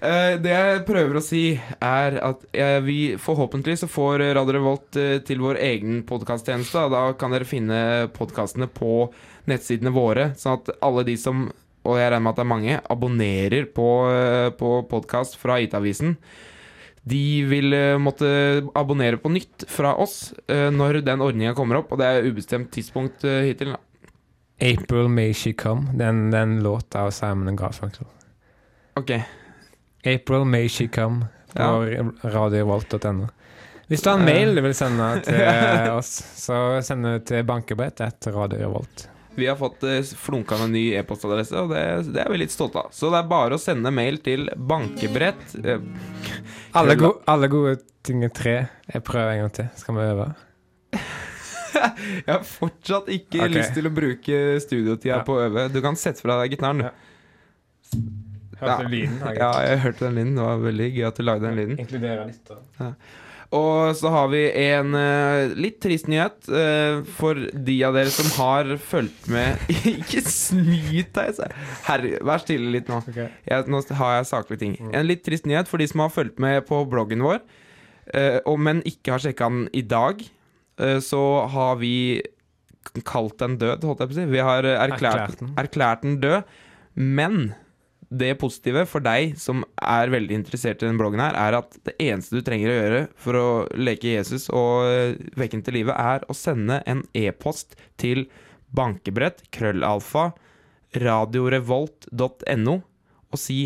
Eh, 0.00 0.34
det 0.40 0.52
jeg 0.52 0.82
prøver 0.88 1.18
å 1.20 1.24
si, 1.24 1.44
er 1.84 2.18
at 2.24 2.44
vi 2.84 2.98
forhåpentlig 3.20 3.78
så 3.80 3.88
får 3.88 4.24
Radio 4.36 4.56
Revolt 4.56 4.98
eh, 5.00 5.18
til 5.24 5.40
vår 5.44 5.60
egen 5.64 6.02
podkasttjeneste. 6.08 6.84
Da 6.92 7.02
kan 7.20 7.32
dere 7.32 7.48
finne 7.48 7.80
podkastene 8.16 8.68
på 8.68 9.08
nettsidene 9.48 9.92
våre, 9.92 10.30
sånn 10.40 10.60
at 10.60 10.72
alle 10.84 11.04
de 11.08 11.16
som 11.20 11.48
og 11.88 11.96
jeg 11.96 12.10
regner 12.12 12.24
med 12.24 12.34
at 12.34 12.38
det 12.38 12.44
er 12.44 12.50
mange, 12.50 12.78
abonnerer 12.92 13.68
på, 13.72 13.88
eh, 14.12 14.50
på 14.52 14.72
podkast 14.90 15.38
fra 15.40 15.56
IT-avisen. 15.64 16.16
De 17.02 17.44
vil 17.48 17.72
eh, 17.72 17.96
måtte 17.98 18.28
abonnere 18.76 19.16
på 19.16 19.30
nytt 19.32 19.64
fra 19.72 19.94
oss 19.96 20.34
eh, 20.48 20.68
når 20.74 21.00
den 21.06 21.22
ordninga 21.24 21.54
kommer 21.56 21.80
opp, 21.80 21.92
og 21.94 21.98
det 22.02 22.06
er 22.10 22.26
ubestemt 22.28 22.68
tidspunkt 22.74 23.24
eh, 23.24 23.46
hittil. 23.48 23.72
Da. 23.72 23.80
April 24.60 25.08
May 25.08 25.32
She 25.32 25.54
Come. 25.56 25.94
Den, 25.96 26.26
den 26.30 26.58
låta 26.62 27.06
av 27.06 27.10
Simon 27.16 27.56
Garfunkel. 27.56 28.04
Ok. 29.00 29.14
April 30.04 30.44
May 30.44 30.68
She 30.68 30.88
Come 30.92 31.26
på 31.54 31.60
Ja. 31.62 32.04
radiovolt.no. 32.22 33.30
Hvis 33.90 34.04
du 34.04 34.10
har 34.12 34.20
en 34.20 34.24
mail 34.28 34.52
du 34.54 34.60
vil 34.62 34.74
sende 34.76 35.08
til 35.26 35.40
oss, 35.96 36.12
så 36.38 36.78
send 36.86 37.08
det 37.08 37.24
til 37.26 37.42
bankebrett 37.48 37.98
etter 38.06 38.36
Radio 38.36 38.60
Revolt. 38.62 39.08
Vi 39.34 39.46
har 39.46 39.56
fått 39.56 39.82
eh, 39.86 40.00
flunka 40.02 40.56
med 40.58 40.64
en 40.64 40.72
ny 40.74 40.84
e-postadresse, 40.98 41.56
og 41.62 41.70
det, 41.72 41.82
det 42.14 42.24
er 42.24 42.30
vi 42.32 42.40
litt 42.42 42.52
stolte 42.54 42.82
av. 42.82 42.90
Så 42.94 43.10
det 43.12 43.20
er 43.22 43.28
bare 43.30 43.56
å 43.56 43.62
sende 43.62 43.92
mail 43.94 44.18
til 44.24 44.48
bankebrett 44.56 45.54
eh, 45.62 45.82
Alle, 46.76 46.96
go 46.98 47.12
alle 47.30 47.48
gode 47.52 47.76
ting 48.06 48.24
er 48.26 48.32
tre. 48.34 48.56
Jeg 48.90 49.04
prøver 49.06 49.34
en 49.36 49.44
gang 49.44 49.54
til. 49.60 49.68
Skal 49.80 49.96
vi 49.98 50.08
øve? 50.08 50.28
Jeg 51.80 52.26
har 52.32 52.42
fortsatt 52.44 53.08
ikke 53.14 53.44
okay. 53.44 53.54
lyst 53.54 53.76
til 53.76 53.86
å 53.88 53.92
bruke 53.94 54.40
studiotida 54.60 55.20
Ja. 55.20 55.22
på 55.24 55.36
å 55.38 55.44
øve. 55.46 55.68
Du 55.72 55.78
kan 55.84 55.96
sette 55.96 56.20
fra 56.20 56.40
deg 56.42 56.56
gitaren, 56.56 56.82
du. 56.82 56.88
Ja. 56.88 56.92
Hørte 58.60 58.82
Ja. 58.82 58.88
lyden? 58.92 59.20
Ja, 59.38 59.50
jeg 59.64 59.78
hørte 59.86 60.04
den 60.04 60.18
lyden. 60.18 60.34
Det 60.36 60.44
var 60.44 60.58
veldig 60.66 60.88
gøy 60.92 61.06
at 61.08 61.16
du 61.16 61.22
lagde 61.24 61.46
den 61.46 61.56
lyden. 61.56 61.78
Inkludere 61.80 62.26
litt, 62.28 62.50
da. 62.50 62.90
Og 63.56 63.96
så 63.98 64.10
har 64.14 64.28
vi 64.30 64.44
en 64.62 64.94
eh, 64.94 65.52
litt 65.58 65.80
trist 65.82 66.06
nyhet 66.10 66.46
eh, 66.54 67.00
for 67.16 67.38
de 67.50 67.76
av 67.86 67.96
dere 67.98 68.12
som 68.14 68.28
har 68.36 68.68
fulgt 68.78 69.26
med 69.32 69.58
Ikke 69.90 70.22
snyt 70.22 71.10
deg! 71.16 71.40
Herre, 71.88 72.20
vær 72.26 72.44
stille 72.44 72.70
litt 72.76 72.90
nå. 72.90 73.00
Okay. 73.10 73.26
Jeg, 73.50 73.66
nå 73.66 73.80
har 73.98 74.20
jeg 74.20 74.28
saklige 74.30 74.62
ting. 74.62 74.76
Mm. 74.78 74.92
En 75.00 75.08
litt 75.08 75.24
trist 75.26 75.48
nyhet 75.50 75.70
for 75.70 75.82
de 75.82 75.88
som 75.90 76.04
har 76.04 76.14
fulgt 76.14 76.38
med 76.42 76.62
på 76.68 76.84
bloggen 76.90 77.24
vår, 77.26 77.42
eh, 78.14 78.38
og, 78.44 78.54
men 78.62 78.84
ikke 78.86 79.16
har 79.16 79.24
sjekka 79.24 79.50
den 79.50 79.66
i 79.74 79.82
dag. 79.86 80.22
Så 81.04 81.18
har 81.52 81.74
vi 81.76 82.22
kalt 83.04 83.34
den 83.42 83.58
død, 83.60 83.82
holdt 83.84 84.00
jeg 84.00 84.08
på 84.08 84.14
å 84.14 84.16
si. 84.16 84.22
Vi 84.30 84.40
har 84.40 84.64
erklært, 84.64 85.42
erklært 85.60 86.06
den 86.06 86.14
død. 86.22 86.54
Men 86.96 87.50
det 88.10 88.34
positive 88.40 88.82
for 88.90 89.02
deg 89.04 89.36
som 89.38 89.62
er 89.78 90.10
veldig 90.10 90.34
interessert 90.40 90.82
i 90.82 90.86
denne 90.88 90.98
bloggen 90.98 91.22
her, 91.22 91.36
er 91.38 91.60
at 91.60 91.76
det 91.86 91.94
eneste 92.02 92.38
du 92.38 92.44
trenger 92.46 92.72
å 92.72 92.76
gjøre 92.76 93.00
for 93.22 93.38
å 93.38 93.48
leke 93.78 94.16
Jesus 94.16 94.48
og 94.50 94.90
eh, 94.90 95.18
vekke 95.38 95.58
ham 95.58 95.64
til 95.66 95.78
live, 95.78 95.94
er 95.94 96.26
å 96.26 96.36
sende 96.36 96.80
en 96.90 97.04
e-post 97.14 97.78
til 98.00 98.26
bankebrett, 98.74 99.44
krøllalfa, 99.54 100.32
radiorevolt.no 100.98 102.80
og 103.30 103.38
si 103.38 103.60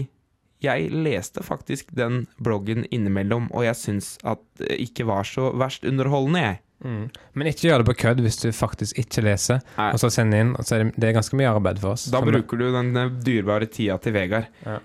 jeg 0.65 0.93
leste 0.93 1.45
faktisk 1.45 1.91
den 1.97 2.25
bloggen 2.41 2.87
innimellom, 2.93 3.51
og 3.53 3.67
jeg 3.67 3.81
syns 3.81 4.15
at 4.25 4.41
det 4.61 4.79
ikke 4.87 5.07
var 5.09 5.27
så 5.29 5.51
verst 5.61 5.85
underholdende, 5.89 6.41
jeg. 6.41 6.61
Mm. 6.85 7.05
Men 7.39 7.47
ikke 7.49 7.69
gjør 7.69 7.81
det 7.85 7.87
på 7.93 7.95
kødd 8.03 8.19
hvis 8.25 8.41
du 8.43 8.49
faktisk 8.53 8.99
ikke 9.01 9.23
leser, 9.25 9.61
Nei. 9.79 9.91
og 9.95 10.01
så 10.03 10.11
sender 10.13 10.43
inn. 10.43 10.51
Så 10.61 10.75
er 10.77 10.83
det, 10.85 10.95
det 11.01 11.09
er 11.09 11.15
ganske 11.17 11.39
mye 11.39 11.53
arbeid 11.55 11.79
for 11.81 11.95
oss. 11.95 12.09
Da 12.13 12.21
bruker 12.25 12.61
du 12.61 12.67
den 12.75 12.91
eh, 12.97 13.13
dyrebare 13.25 13.71
tida 13.73 13.97
til 14.05 14.13
Vegard. 14.17 14.51
Ja. 14.67 14.81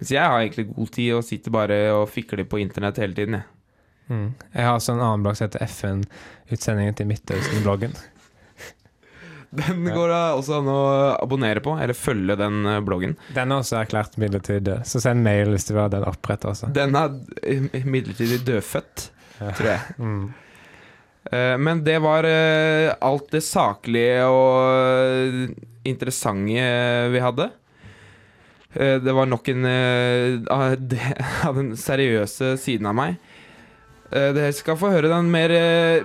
Mens 0.00 0.10
jeg 0.12 0.24
har 0.28 0.40
egentlig 0.42 0.66
god 0.74 0.90
tid 0.96 1.12
og 1.16 1.22
sitter 1.24 1.54
bare 1.54 1.76
og 1.96 2.08
fikler 2.12 2.44
på 2.50 2.58
internett 2.60 2.98
hele 3.00 3.14
tiden, 3.16 3.38
jeg. 3.38 3.46
mm. 4.10 4.26
Jeg 4.56 4.66
har 4.66 4.74
også 4.80 4.92
en 4.96 5.00
annen 5.06 5.22
blogg 5.24 5.38
som 5.38 5.46
heter 5.48 5.64
FN-utsendingen 5.68 6.98
til 6.98 7.08
Midtøsten-bloggen. 7.12 7.94
Den 9.56 9.84
går 9.86 10.10
det 10.10 10.18
også 10.36 10.58
an 10.58 10.66
å 10.68 10.80
abonnere 11.22 11.62
på, 11.64 11.76
eller 11.80 11.96
følge 11.96 12.34
den 12.36 12.66
eh, 12.68 12.80
bloggen. 12.84 13.14
Den 13.36 13.52
er 13.54 13.62
også 13.62 13.78
erklært 13.78 14.18
midlertidig 14.20 14.64
død, 14.66 14.82
så 14.90 15.00
send 15.00 15.22
mail 15.24 15.52
hvis 15.54 15.64
du 15.68 15.72
vil 15.76 15.84
ha 15.84 15.92
den 15.94 16.04
oppretta. 16.10 16.52
Den 16.76 16.98
er 16.98 17.14
eh, 17.46 17.84
midlertidig 17.86 18.42
dødfødt, 18.48 19.06
Ja. 19.38 19.52
tror 19.52 19.70
jeg. 19.70 19.94
Mm. 20.02 20.26
Eh, 21.32 21.56
Men 21.58 21.84
det 21.84 21.98
var 22.02 22.24
eh, 22.28 22.92
alt 23.00 23.30
det 23.34 23.42
saklige 23.44 24.26
og 24.30 25.54
interessante 25.86 26.66
vi 27.12 27.22
hadde. 27.22 27.48
Eh, 28.74 28.98
Det 29.02 29.14
var 29.14 29.26
nok 29.26 29.48
en 29.48 29.66
av 30.50 31.56
den 31.56 31.74
seriøse 31.76 32.56
siden 32.62 32.86
av 32.92 32.94
meg. 32.98 33.16
Dere 34.06 34.52
skal 34.54 34.76
få 34.78 34.92
høre 34.92 35.08
den 35.10 35.26
mer 35.34 35.50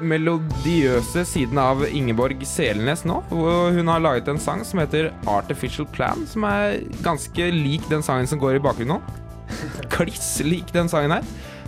melodiøse 0.01 1.21
siden 1.29 1.59
av 1.61 1.83
Ingeborg 1.85 2.41
Selnes 2.49 3.03
nå. 3.05 3.19
Hun 3.29 3.91
har 3.93 4.01
laget 4.01 4.27
en 4.31 4.39
sang 4.41 4.63
som 4.65 4.81
heter 4.81 5.11
'Artificial 5.29 5.85
Plan', 5.85 6.25
som 6.25 6.43
er 6.49 6.81
ganske 7.05 7.51
lik 7.53 7.85
den 7.93 8.01
sangen 8.01 8.25
som 8.27 8.39
går 8.41 8.55
i 8.57 8.63
bakgrunnen 8.65 8.97
nå. 8.97 9.01
Kliss 9.93 10.41
lik 10.41 10.73
den 10.73 10.89
sangen 10.89 11.13
her. 11.13 11.21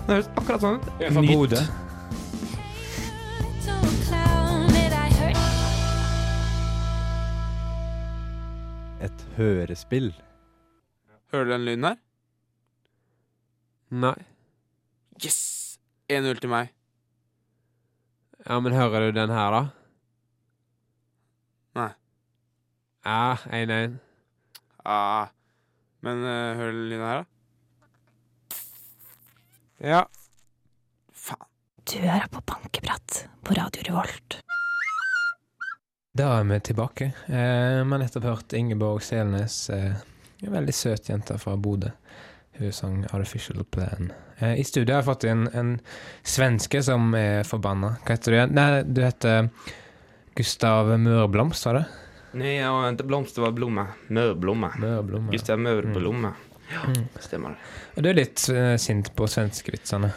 Den 0.07 0.15
høres 0.15 0.29
akkurat 0.33 0.65
sånn 0.65 0.81
ut. 0.81 0.89
Fra 1.13 1.82
hørespill. 9.37 10.11
Hører 11.33 11.47
du 11.47 11.51
den 11.53 11.65
lyden 11.65 11.87
her? 11.87 11.99
Nei. 13.93 14.15
Yes! 15.23 15.39
1-0 16.09 16.39
til 16.43 16.51
meg. 16.51 16.71
Ja, 18.43 18.59
men 18.59 18.75
hører 18.75 19.07
du 19.07 19.15
den 19.15 19.31
her, 19.31 19.55
da? 19.55 19.61
Nei. 21.79 21.91
Ja, 23.05 23.35
1-1. 23.49 23.99
Ja, 24.83 25.27
Men 26.03 26.25
uh, 26.27 26.57
hører 26.59 26.71
du 26.71 26.81
den 26.81 26.89
lyden 26.91 27.05
her, 27.07 27.23
da? 27.23 28.57
Ja. 29.83 30.03
Faen. 31.13 31.47
Du 31.83 31.97
hører 31.99 32.27
på 32.31 32.41
Bankeprat 32.47 33.23
på 33.43 33.55
Radio 33.57 33.83
Revolt. 33.89 34.43
Da 36.15 36.27
er 36.39 36.43
vi 36.43 36.59
tilbake. 36.59 37.05
Eh, 37.25 37.33
Vi 37.83 37.89
har 37.89 37.97
nettopp 37.99 38.23
hørt 38.23 38.53
Ingeborg 38.53 39.01
Selnes, 39.01 39.69
eh, 39.69 39.93
en 40.43 40.51
veldig 40.53 40.73
søt 40.73 41.09
jente 41.09 41.39
fra 41.41 41.55
Bodø. 41.57 41.89
Hun 42.59 42.71
sang 42.71 43.05
'Artificial 43.05 43.63
Plan'. 43.65 44.11
Eh, 44.39 44.59
I 44.59 44.63
studio 44.63 44.93
har 44.95 45.01
jeg 45.01 45.07
fått 45.07 45.23
inn 45.23 45.47
en 45.53 45.81
svenske 46.23 46.83
som 46.83 47.15
er 47.15 47.41
forbanna. 47.43 47.97
Hva 48.05 48.09
heter 48.13 48.31
du 48.31 48.37
igjen? 48.37 48.51
Nei, 48.53 48.83
du 48.83 49.01
heter 49.01 49.49
Gustav 50.35 50.85
Mørblomst, 50.99 51.65
var 51.65 51.73
det? 51.73 51.85
Nei, 52.35 52.57
jeg 52.59 52.69
var 52.69 52.91
ikke 52.91 53.07
blomst, 53.07 53.35
det 53.35 53.41
var 53.43 53.51
blomme. 53.51 53.87
Mørblomme. 54.11 54.71
Mørblomme. 54.77 55.31
Gustav 55.31 55.57
Mørblomme. 55.57 56.29
Mm. 56.29 56.35
Ja, 56.71 57.19
stemmer 57.21 57.49
det. 57.49 57.57
Og 57.97 58.03
du 58.03 58.09
er 58.09 58.13
litt 58.13 58.49
eh, 58.49 58.77
sint 58.77 59.15
på 59.15 59.25
svenskevitsene 59.27 60.13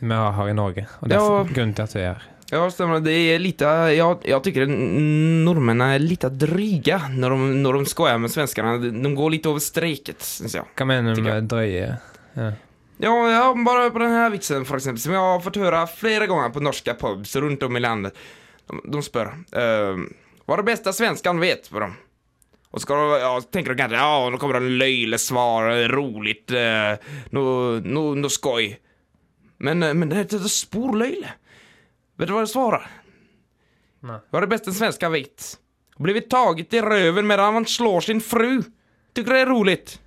vi 0.00 0.14
har 0.14 0.48
i 0.48 0.52
Norge. 0.52 0.86
Og 1.02 1.08
det 1.08 1.16
er 1.16 1.20
Ja. 1.20 1.44
grunnen 1.44 1.74
til 1.74 1.82
at 1.82 1.92
du 1.94 1.98
er 1.98 2.12
her. 2.12 2.22
Ja, 2.54 2.62
stemmer 2.70 3.00
Det 3.02 3.14
er 3.34 3.40
lite, 3.42 3.70
jeg, 3.90 4.18
jeg 4.30 4.44
tycker 4.46 4.68
nordmenn 4.70 5.82
er 5.82 6.02
litt 6.02 6.26
dryge 6.38 7.00
när 7.10 7.34
de, 7.34 7.48
når 7.64 7.80
de 7.80 7.90
skojar 7.90 8.20
med 8.22 8.30
svenskene. 8.30 8.76
De 8.94 9.14
går 9.16 9.34
litt 9.34 9.48
over 9.50 9.62
strecket, 9.62 10.22
syns 10.22 10.54
jeg. 10.60 10.68
Hva 10.78 10.86
mener 10.86 11.18
du 11.18 11.24
med 11.26 11.50
drøye? 11.50 11.96
Ja. 12.38 12.52
Ja, 13.02 13.14
ja, 13.30 13.54
bare 13.66 13.90
på 13.90 13.98
denne 13.98 14.28
vitsen 14.30 14.62
for 14.68 14.78
eksempel, 14.78 15.02
som 15.02 15.16
jeg 15.16 15.22
har 15.22 15.42
fått 15.42 15.58
høre 15.58 15.80
flere 15.90 16.28
ganger 16.30 16.52
på 16.54 16.62
norske 16.62 16.94
pubs 16.94 17.34
rundt 17.42 17.66
om 17.66 17.76
i 17.76 17.82
landet. 17.82 18.14
De, 18.70 18.78
de 18.94 19.02
spør 19.02 19.32
uh, 19.34 20.04
hva 20.46 20.58
det 20.60 20.66
beste 20.68 20.94
svensken 20.94 21.42
vet? 21.42 21.66
på 21.70 21.82
dem. 21.82 21.96
Og 22.74 22.82
så 22.82 22.98
ja, 23.18 23.32
tenker 23.50 23.74
de 23.74 23.82
kanskje 23.82 23.98
ja, 23.98 24.30
nå 24.30 24.38
kommer 24.38 24.60
det 24.60 24.68
en 24.68 24.78
løyelig 24.78 25.20
svar, 25.26 25.72
rolig, 25.90 26.38
uh, 26.54 26.94
noe 27.34 27.82
no, 27.82 28.06
no 28.18 28.30
skoj. 28.30 28.70
Men, 29.64 29.82
eh, 29.82 29.94
men 29.94 30.10
det 30.10 30.18
er 30.18 30.24
et 30.26 30.34
spor 30.34 30.50
sporlöjle. 30.54 31.34
Vet 32.16 32.28
du 32.28 32.32
vad 32.34 32.42
det 32.42 32.46
svarar? 32.46 32.90
Nej. 34.00 34.20
Vad 34.30 34.42
är 34.42 34.46
det 34.46 34.50
bästa 34.50 34.70
en 34.70 34.74
svenska 34.74 35.08
vet? 35.08 35.58
Blivit 35.98 36.30
taget 36.30 36.74
i 36.74 36.80
röven 36.80 37.26
medan 37.26 37.54
man 37.54 37.66
slår 37.66 38.00
sin 38.00 38.20
fru. 38.20 38.62
Tycker 39.14 39.32
det 39.32 39.40
är 39.40 39.46
roligt? 39.46 40.00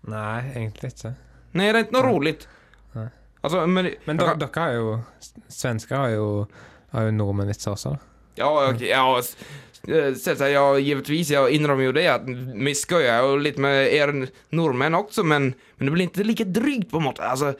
Nei, 0.00 0.52
egentlig 0.54 0.90
ikke. 0.92 1.14
Nej, 1.52 1.72
det 1.72 1.78
är 1.78 1.80
inte 1.80 1.92
något 1.92 2.04
roligt. 2.04 2.48
Nej. 2.92 3.08
Alltså, 3.40 3.66
men... 3.66 3.90
Men 4.04 4.16
dere, 4.16 4.48
kan- 4.48 4.62
har 4.62 4.72
jo 4.72 5.00
Svensker 5.48 5.96
har 5.96 6.08
jo, 6.08 6.46
har 6.90 7.02
jo 7.02 7.10
nordmennvitser 7.10 7.70
også. 7.70 7.98
Ja, 8.34 8.50
okay, 8.68 8.88
ja, 8.88 9.18
eh, 9.18 10.14
selvsagt, 10.14 10.50
ja, 10.50 10.78
givetvis, 10.78 11.30
Jeg 11.30 11.50
innrømmer 11.54 11.84
jo 11.84 11.92
det 11.92 12.06
at 12.10 12.26
vi 12.26 12.74
skojar 12.74 13.22
jo 13.22 13.36
litt 13.36 13.58
med 13.58 13.92
er 13.94 14.12
nordmenn 14.50 14.94
også, 14.94 15.22
men, 15.22 15.54
men 15.76 15.86
det 15.86 15.92
blir 15.94 16.08
ikke 16.08 16.26
lika 16.26 16.44
drygt 16.44 16.90
på 16.90 16.98
en 16.98 17.06
måte. 17.06 17.22
Altså, 17.22 17.54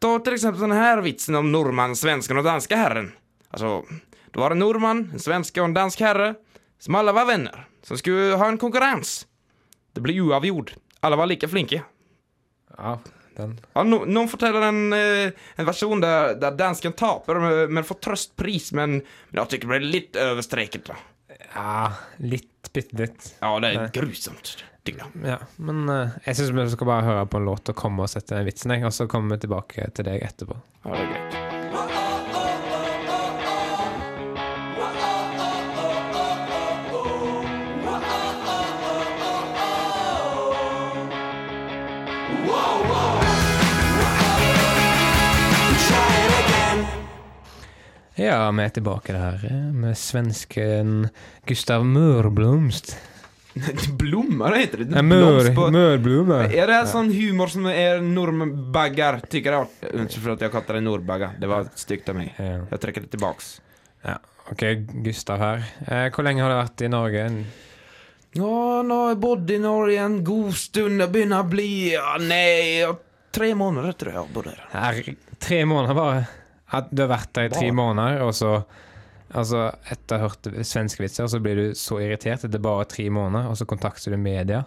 ta 0.00 0.18
til 0.18 0.34
eksempel 0.34 0.60
denne 0.64 0.74
här 0.80 1.02
vitsen 1.02 1.34
om 1.34 1.52
nordmannen, 1.52 1.96
svensken 1.96 2.38
og 2.40 2.44
danska 2.44 2.76
herren. 2.76 3.12
Alltså, 3.54 3.84
det 4.32 4.38
var 4.38 4.50
en 4.50 4.58
nordmann, 4.58 5.10
en 5.12 5.20
svenske 5.20 5.60
och 5.60 5.64
en 5.64 5.74
dansk 5.74 6.00
herre, 6.00 6.34
som 6.78 6.94
alla 6.94 7.12
var 7.12 7.26
vänner, 7.26 7.66
som 7.82 7.98
skulle 7.98 8.34
ha 8.34 8.48
en 8.48 8.58
konkurrens. 8.58 9.26
Det 9.92 10.00
blev 10.00 10.24
oavgjord. 10.24 10.72
Alla 11.00 11.16
var 11.16 11.26
lika 11.26 11.48
flinke. 11.48 11.82
Ja, 12.78 12.98
den. 13.36 13.60
Ja, 13.72 13.82
no, 13.82 14.00
noen 14.04 14.28
forteller 14.28 14.66
en, 14.66 14.92
eh, 14.92 15.30
en 15.54 15.68
versjon 15.68 16.02
der, 16.02 16.34
der 16.34 16.58
dansken 16.58 16.96
taper 16.98 17.38
men, 17.68 17.84
får 17.84 18.00
trøstpris. 18.08 18.72
men, 18.72 19.00
men 19.30 19.40
jeg 19.40 19.46
syns 19.46 19.62
det 19.62 19.70
ble 19.70 19.82
litt 19.86 20.18
overstreket, 20.18 20.90
da. 20.90 20.98
Ja, 21.54 21.92
litt, 22.18 22.72
bitte 22.74 23.04
litt. 23.04 23.34
Ja, 23.38 23.54
det 23.62 23.74
er 23.74 23.90
grusomt. 23.94 24.56
Ja, 25.22 25.38
men 25.56 25.86
eh, 25.88 26.18
jeg 26.26 26.40
syns 26.40 26.56
vi 26.58 26.70
skal 26.74 26.90
bare 26.90 27.06
høre 27.06 27.26
på 27.30 27.38
en 27.38 27.46
låt 27.52 27.70
og 27.70 27.78
komme 27.78 28.02
og 28.02 28.10
sette 28.10 28.34
den 28.34 28.50
vitsen, 28.50 28.74
og 28.82 28.92
så 28.98 29.06
kommer 29.06 29.38
vi 29.38 29.46
tilbake 29.46 29.92
til 29.94 30.10
deg 30.10 30.26
etterpå. 30.26 30.58
Ja, 30.82 30.96
det 30.96 31.04
er 31.04 31.12
greit. 31.14 31.63
Ja, 48.14 48.50
vi 48.54 48.62
er 48.62 48.70
tilbake 48.70 49.14
der 49.16 49.40
eh, 49.48 49.66
med 49.74 49.98
svensken 49.98 51.08
Gustav 51.48 51.82
Mørblomst. 51.86 52.92
Blommar 53.98 54.54
heter 54.54 54.84
det. 54.84 54.96
Ja, 54.96 55.02
mør, 55.02 55.48
på-. 55.54 55.66
Är 56.46 56.70
det 56.70 56.78
sånn 56.90 57.10
humor 57.14 57.50
som 57.50 57.66
er 57.70 58.02
nordbagger 58.02 59.18
tykker 59.30 59.58
jag? 59.58 59.74
Unnskyld 59.90 60.22
for 60.22 60.34
at 60.36 60.44
jeg 60.46 60.54
kallar 60.54 60.78
det 60.78 60.84
nordbagger. 60.86 61.34
det 61.42 61.50
var 61.50 61.66
stygt 61.78 62.10
av 62.10 62.18
meg. 62.18 62.38
Jeg 62.38 62.80
trekker 62.82 63.06
det 63.06 63.18
det 63.18 63.34
Ja. 64.04 64.16
Ok, 64.52 64.62
Gustav 65.02 65.38
her. 65.40 65.66
Eh, 65.88 66.06
hvor 66.12 66.26
lenge 66.26 66.42
har 66.44 66.52
du 66.52 66.58
vært 66.58 66.82
i 66.84 66.92
Norge? 66.92 67.26
Ja, 68.34 68.82
nå 68.84 69.00
har 69.00 69.12
jeg 69.14 69.20
bodd 69.22 69.50
i 69.50 69.58
Norge 69.62 69.98
en 70.04 70.18
god 70.26 70.54
stund. 70.54 71.00
Det 71.00 71.10
begynner 71.10 71.42
å 71.42 71.48
bli 71.48 71.68
ja, 71.94 72.14
Nei, 72.20 72.84
tre 73.34 73.54
måneder 73.58 73.96
tror 73.98 74.12
jeg 74.12 74.20
jeg 74.20 74.34
bodde 74.34 74.54
her. 74.54 74.66
Her, 74.74 75.14
tre 75.42 75.62
måneder 75.66 75.98
bare. 75.98 76.43
At 76.74 76.90
du 76.90 77.04
har 77.04 77.12
vært 77.14 77.32
der 77.36 77.48
i 77.48 77.54
tre 77.54 77.70
måneder, 77.74 78.24
og 78.26 78.34
så 78.36 78.56
Altså, 79.34 79.64
etter 79.90 80.14
å 80.14 80.20
ha 80.20 80.26
hørt 80.28 80.46
svenske 80.68 81.02
vitser, 81.02 81.26
så 81.26 81.40
blir 81.42 81.58
du 81.58 81.64
så 81.74 81.96
irritert 81.98 82.44
etter 82.46 82.60
bare 82.62 82.84
tre 82.86 83.08
måneder, 83.10 83.48
og 83.50 83.56
så 83.58 83.66
kontakter 83.66 84.14
du 84.14 84.18
media 84.20 84.60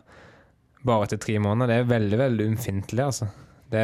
bare 0.87 1.07
etter 1.07 1.21
tre 1.23 1.37
måneder. 1.39 1.69
Det 1.71 1.77
er 1.77 1.91
veldig, 1.91 2.17
veldig 2.19 2.47
ømfintlig, 2.51 3.03
altså. 3.05 3.29
Det, 3.71 3.83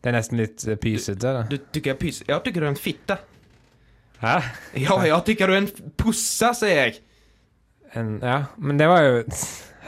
det 0.00 0.10
er 0.10 0.16
nesten 0.16 0.40
litt 0.40 0.64
eh, 0.64 0.78
pysete, 0.80 1.34
Du, 1.50 1.58
Du 1.58 1.68
tycker 1.74 1.92
jeg 1.92 2.00
pys... 2.00 2.22
Jeg 2.28 2.44
tykker 2.46 2.64
du 2.64 2.68
er 2.68 2.72
en 2.72 2.80
fitte. 2.80 3.18
Hæ? 4.20 4.36
Ja, 4.86 4.96
jeg 5.08 5.20
tykker 5.28 5.50
du 5.50 5.56
er 5.56 5.62
en 5.66 5.70
pussa, 6.00 6.54
sier 6.56 6.80
jeg. 6.80 7.02
En, 7.96 8.16
ja, 8.22 8.38
men 8.56 8.80
det 8.80 8.86
var 8.88 9.04
jo 9.04 9.14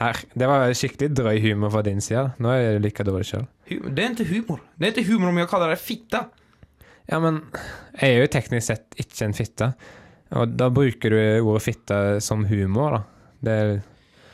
her, 0.01 0.21
Det 0.35 0.49
var 0.51 0.73
skikkelig 0.75 1.13
drøy 1.15 1.37
humor 1.45 1.73
fra 1.75 1.85
din 1.87 2.01
side. 2.03 2.33
Nå 2.43 2.53
er 2.53 2.77
du 2.77 2.85
like 2.85 3.05
dårlig 3.07 3.29
sjøl. 3.29 3.45
Det 3.69 4.05
er 4.05 4.15
ikke 4.17 4.31
humor. 4.33 4.63
Det 4.77 4.89
er 4.89 4.97
ikke 4.97 5.13
humor 5.13 5.31
om 5.33 5.41
jeg 5.41 5.51
kaller 5.53 5.73
deg 5.73 5.81
fitta. 5.81 6.27
Ja, 7.13 7.19
men 7.21 7.43
jeg 7.99 8.15
er 8.15 8.23
jo 8.23 8.29
teknisk 8.33 8.71
sett 8.71 9.01
ikke 9.01 9.27
en 9.27 9.37
fitte. 9.37 9.73
Og 10.33 10.55
da 10.57 10.71
bruker 10.73 11.13
du 11.13 11.19
ordet 11.45 11.65
fitte 11.67 11.99
som 12.25 12.47
humor, 12.49 12.97
da. 12.97 13.03
Det 13.43 13.57
er 13.63 13.73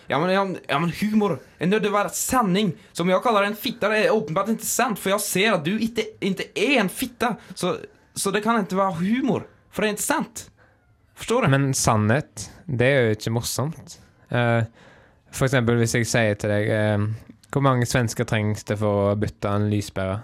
Ja 0.09 0.19
men, 0.23 0.31
ja, 0.33 0.45
ja, 0.71 0.79
men 0.81 0.93
humor, 1.01 1.35
en 1.59 1.73
til 1.73 1.89
å 1.91 1.93
være 1.93 2.15
sanning. 2.17 2.71
Som 2.97 3.11
jeg 3.11 3.21
kaller 3.25 3.45
en 3.45 3.59
fitte, 3.59 3.91
det 3.91 4.07
er 4.07 4.15
åpenbart 4.15 4.55
ikke 4.55 4.69
sant. 4.69 4.99
for 4.99 5.13
jeg 5.13 5.25
ser 5.25 5.57
at 5.59 5.67
du 5.67 5.75
ikke, 5.75 6.07
ikke 6.25 6.49
er 6.55 6.79
en 6.81 6.89
fitte. 6.89 7.35
Så, 7.55 7.75
så 8.15 8.33
det 8.33 8.45
kan 8.47 8.63
ikke 8.63 8.79
være 8.79 9.03
humor. 9.03 9.45
for 9.71 9.83
det 9.83 9.91
er 9.91 9.99
ikke 9.99 10.07
sant. 10.07 10.47
Forstår 11.19 11.45
du? 11.45 11.51
Men 11.53 11.75
sannhet, 11.75 12.49
det 12.67 12.87
er 12.87 13.01
jo 13.03 13.19
ikke 13.19 13.35
morsomt. 13.35 13.99
Uh, 14.31 14.63
for 15.35 15.49
eksempel 15.49 15.77
hvis 15.83 15.99
jeg 15.99 16.09
sier 16.09 16.37
til 16.37 16.53
deg 16.53 16.69
uh, 16.69 17.05
Hvor 17.49 17.63
mange 17.65 17.87
svensker 17.89 18.27
trengs 18.29 18.65
det 18.69 18.77
for 18.81 19.11
å 19.11 19.17
bytte 19.19 19.51
en 19.51 19.69
lyspære? 19.73 20.19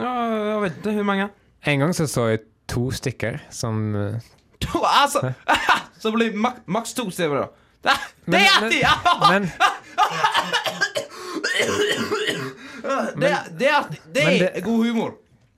Ja, 0.00 0.14
jeg 0.50 0.64
vet 0.64 0.80
ikke. 0.80 0.96
Hvor 0.98 1.06
många. 1.14 1.30
En 1.66 1.78
gang 1.80 1.94
så 1.94 2.06
så 2.08 2.28
jeg 2.30 2.40
to 2.68 2.90
stykker 2.90 3.40
som 3.50 3.94
To, 4.60 4.82
altså! 4.84 5.32
så 6.02 6.12
blir 6.12 6.32
mak 6.36 6.60
maks 6.66 6.92
to 6.94 7.10
stykker, 7.10 7.46
da? 7.46 7.46
Det, 8.30 8.36
Men- 8.36 8.44
är 8.44 9.48
men- 13.16 13.20
det, 13.20 13.36
det. 13.58 13.86
Det 14.12 14.56
är 14.56 14.60
god 14.60 14.86
humor. 14.86 15.12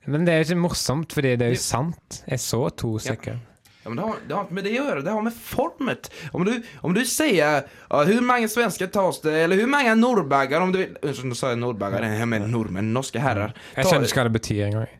men 0.05 0.25
det 0.25 0.33
er 0.33 0.37
jo 0.41 0.47
ikke 0.49 0.59
morsomt, 0.59 1.13
fordi 1.15 1.35
det 1.39 1.45
er 1.47 1.53
jo 1.53 1.59
sant. 1.63 2.23
Jeg 2.27 2.39
så 2.39 2.69
to 2.69 2.97
stykker. 2.99 3.37
Ja, 3.83 3.89
men 3.91 3.97
det, 3.97 4.03
har, 4.07 4.15
det 4.27 4.35
har 4.35 4.41
inte 4.45 4.53
med 4.55 4.63
det 4.63 4.73
å 4.79 4.83
gjøre. 4.85 5.03
det 5.03 5.11
har 5.11 5.21
med 5.23 5.35
formet. 5.35 6.09
Om 6.31 6.45
du, 6.47 6.51
om 6.87 6.93
du 6.95 7.01
sier 7.07 7.63
uh, 7.91 8.01
hur 8.07 8.21
mange 8.23 8.47
svensker 8.51 8.87
tas 8.91 9.19
det, 9.23 9.33
eller 9.43 9.59
hur 9.59 9.67
mange 9.71 9.95
nordbagger?' 9.99 10.61
om 10.63 10.71
du. 10.71 10.81
Som 11.13 11.29
du 11.31 11.35
sa, 11.35 11.51
jeg 11.51 11.59
nordbagger. 11.59 12.03
Jeg 12.03 12.27
mener 12.27 12.47
nordmenn. 12.47 12.93
Norske 12.95 13.19
herrer. 13.23 13.55
Jeg 13.75 13.87
skjønner 13.87 14.07
ikke 14.07 14.21
hva 14.21 14.27
det 14.29 14.35
betyr 14.39 14.65
engang. 14.69 14.91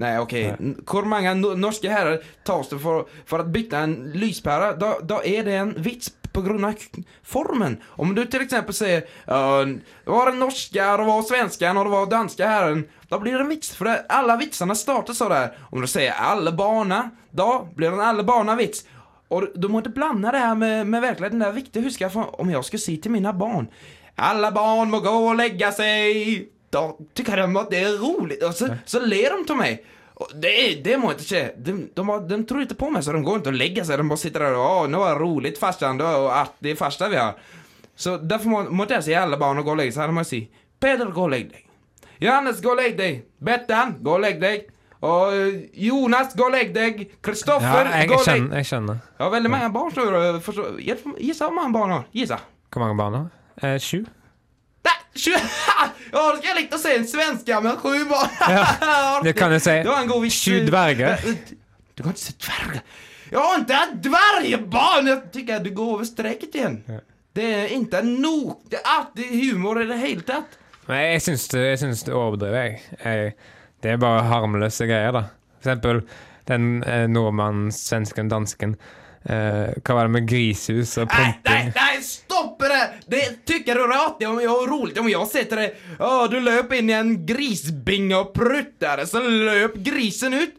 Nei, 0.00 0.14
ok. 0.20 0.32
Nei. 0.32 0.74
Hvor 0.88 1.08
mange 1.08 1.34
norske 1.36 1.90
herrer 1.92 2.24
tas 2.46 2.70
det 2.72 2.80
for, 2.80 3.08
for 3.28 3.42
å 3.42 3.50
bytte 3.52 3.82
en 3.84 3.96
lyspære? 4.16 4.72
Da, 4.80 4.94
da 5.04 5.20
er 5.26 5.44
det 5.46 5.58
en 5.60 5.74
vits 5.84 6.08
på 6.32 6.42
grunn 6.46 6.64
av 6.64 6.78
formen. 7.26 7.76
Om 8.00 8.14
du 8.14 8.22
til 8.24 8.44
eksempel 8.44 8.76
sier 8.76 9.02
uh, 9.26 9.66
Det 9.66 10.10
var 10.10 10.30
den 10.30 10.40
norske, 10.40 10.78
det 10.78 11.08
var 11.08 11.26
svensken 11.26 11.80
og 11.80 11.88
det 11.88 11.94
var 11.94 12.12
danske 12.12 12.52
herren. 12.52 12.84
Da 13.10 13.18
blir 13.18 13.36
det 13.36 13.44
en 13.44 13.52
vits. 13.52 13.74
For 13.76 13.90
det, 13.90 13.96
alle 14.14 14.38
vitsene 14.40 14.76
starter 14.78 15.16
så 15.16 15.28
der. 15.32 15.58
Om 15.70 15.82
du 15.82 15.90
sier 15.90 16.14
'alle 16.14 16.54
barna', 16.56 17.10
da 17.30 17.50
blir 17.74 17.90
det 17.90 17.98
en 17.98 18.06
'alle 18.06 18.24
barna'-vits. 18.24 18.84
Og 19.30 19.52
du, 19.54 19.68
må 19.68 19.80
ikke 19.80 19.94
blande 19.94 20.30
det 20.32 20.40
her 20.40 20.54
med, 20.54 20.86
med 20.86 21.02
virkeligheten. 21.02 21.38
Det 21.38 21.48
er 21.48 21.60
viktig 21.60 21.82
å 21.82 21.86
huske 21.86 22.10
for 22.10 22.40
om 22.40 22.50
jeg 22.50 22.64
skal 22.64 22.82
si 22.82 22.96
til 22.96 23.12
mine 23.12 23.32
barn 23.34 23.68
'Alle 24.18 24.52
barn 24.52 24.90
må 24.90 25.00
gå 25.00 25.10
og 25.10 25.36
legge 25.36 25.72
seg', 25.72 26.46
da 26.70 26.84
tykker 27.18 27.40
de 27.42 27.46
at 27.60 27.72
det 27.72 27.80
er 27.82 27.96
rolig. 28.00 28.38
Og 28.46 28.54
så, 28.54 28.70
så 28.86 29.00
ler 29.02 29.36
de 29.36 29.46
til 29.48 29.58
meg. 29.58 29.80
Det, 30.36 30.52
det 30.84 30.98
må 31.00 31.14
ikke 31.14 31.24
skje. 31.26 31.42
De, 31.56 31.76
de, 31.96 32.18
de 32.28 32.38
tror 32.48 32.66
ikke 32.66 32.76
på 32.82 32.90
meg, 32.92 33.04
så 33.04 33.14
de 33.16 33.22
går 33.24 33.40
ikke 33.40 33.54
og 33.54 33.58
legger 33.58 33.88
seg. 33.88 34.02
De 34.02 34.10
bare 34.10 34.20
sitter 34.20 34.44
der 34.44 34.58
og 34.58 34.66
'Å, 34.66 34.90
nå 34.92 35.00
er 35.06 35.14
det 35.16 35.22
rolig, 35.22 35.54
farsan. 35.58 35.98
Det 36.00 36.06
er 36.06 36.28
artig 36.42 36.76
farsa 36.78 37.08
vi 37.08 37.18
har'. 37.20 37.40
Så 38.00 38.18
derfor 38.20 38.52
må, 38.52 38.60
måtte 38.82 38.98
jeg 38.98 39.08
si 39.08 39.16
alle 39.16 39.38
barn 39.40 39.58
og 39.60 39.66
gå 39.66 39.74
og 39.74 39.80
legge 39.80 39.96
seg. 39.96 40.06
Da 40.06 40.16
må 40.16 40.24
jeg 40.26 40.32
si 40.32 40.42
'Peder, 40.80 41.10
gå 41.16 41.24
og 41.24 41.32
legg 41.32 41.48
deg'. 41.52 41.66
Johannes, 42.20 42.60
gå 42.60 42.70
og 42.74 42.76
legg 42.76 42.98
deg. 42.98 43.24
Bettan, 43.40 43.96
gå 44.04 44.14
og 44.18 44.20
legg 44.20 44.40
deg. 44.40 44.68
Og 45.00 45.32
eh, 45.32 45.60
Jonas, 45.88 46.34
gå 46.36 46.44
og 46.44 46.52
legg 46.52 46.74
deg. 46.76 47.06
Kristoffer, 47.24 47.88
ja, 47.88 48.04
gå 48.04 48.18
og 48.18 48.26
legg 48.28 48.44
deg! 48.50 48.56
Jeg 48.60 48.68
skjønner. 48.68 49.00
Ja, 49.16 49.28
veldig 49.32 49.52
mange 49.52 49.70
barn 49.72 49.92
står 49.94 50.40
forstår. 50.44 50.76
Hvor 50.84 51.54
mange 51.56 51.72
barn 51.72 51.94
har. 51.96 52.04
Gissa. 52.12 52.42
Hvor 52.68 52.84
mange 52.84 52.98
barn 53.00 53.16
har? 53.16 53.30
Eh, 53.64 53.78
sju? 53.80 54.04
Nei, 54.84 54.98
sju! 55.16 55.32
Ja, 56.12 56.22
då 56.32 56.38
skal 56.38 56.48
jeg 56.50 56.56
likt 56.62 56.74
å 56.74 56.80
si 56.82 56.94
en 56.96 57.06
svenska 57.08 57.60
med 57.64 57.78
sju 57.78 58.04
barn. 58.10 59.22
Det 59.26 59.34
kan 59.38 59.52
jeg 59.54 59.62
si. 59.62 59.76
Det 59.84 59.90
var 59.90 60.02
en 60.02 60.10
god 60.10 60.24
vits. 60.24 60.40
Sju 60.42 60.64
dverger. 60.66 61.22
Du 61.94 62.02
kan 62.02 62.14
ikke 62.14 62.24
si 62.24 62.34
dverger. 62.46 62.82
Ja, 63.30 63.44
har 63.44 63.60
ikke 63.62 63.78
et 63.78 63.98
dvergebarn! 64.02 65.06
Jeg 65.06 65.20
tycker 65.34 65.60
du 65.62 65.70
går 65.74 65.92
over 65.94 66.08
streket 66.08 66.56
igjen. 66.58 66.80
Det 67.36 67.44
er 67.46 67.74
ikke 67.76 68.00
noe 68.02 68.56
Det 68.66 68.80
er 68.80 68.88
alltid 68.90 69.36
humor 69.38 69.78
i 69.78 69.86
det 69.86 69.98
hele 70.00 70.26
tatt. 70.26 70.56
Men 70.88 71.04
jeg 71.12 71.22
syns 71.28 71.44
det, 71.52 71.60
jeg 71.68 71.82
syns 71.84 72.02
det 72.08 72.16
overdriver, 72.16 72.64
jeg. 72.64 72.80
jeg. 73.04 73.34
Det 73.80 73.92
er 73.92 74.00
bare 74.02 74.24
harmløse 74.26 74.88
greier, 74.90 75.14
da. 75.14 75.22
For 75.60 75.68
eksempel 75.68 76.02
den 76.50 76.82
eh, 76.82 77.06
nordmannen, 77.06 77.70
svensken, 77.72 78.32
dansken. 78.32 78.74
Eh, 79.22 79.76
hva 79.84 79.94
var 79.94 80.08
det 80.08 80.14
med 80.16 80.26
grishus 80.26 80.96
og 80.98 81.12
Nej, 81.12 81.34
nej, 81.44 81.64
nei, 81.68 81.72
nej, 81.76 82.02
stopp 82.60 82.98
det! 83.08 83.16
Det 83.16 83.46
tycker 83.46 83.74
du 83.74 83.94
artigt 83.94 84.28
om 84.28 84.40
jag 84.40 84.50
har 84.50 84.66
roligt 84.66 84.98
om 84.98 85.08
jag 85.08 85.28
sätter 85.28 85.56
dig. 85.56 85.80
Ja, 85.98 86.28
du 86.30 86.40
löp 86.40 86.72
in 86.72 86.90
i 86.90 86.92
en 86.92 87.26
grisbinge 87.26 88.16
och 88.16 88.34
pruttade 88.34 89.06
så 89.06 89.20
löp 89.20 89.74
grisen 89.74 90.34
ut. 90.34 90.54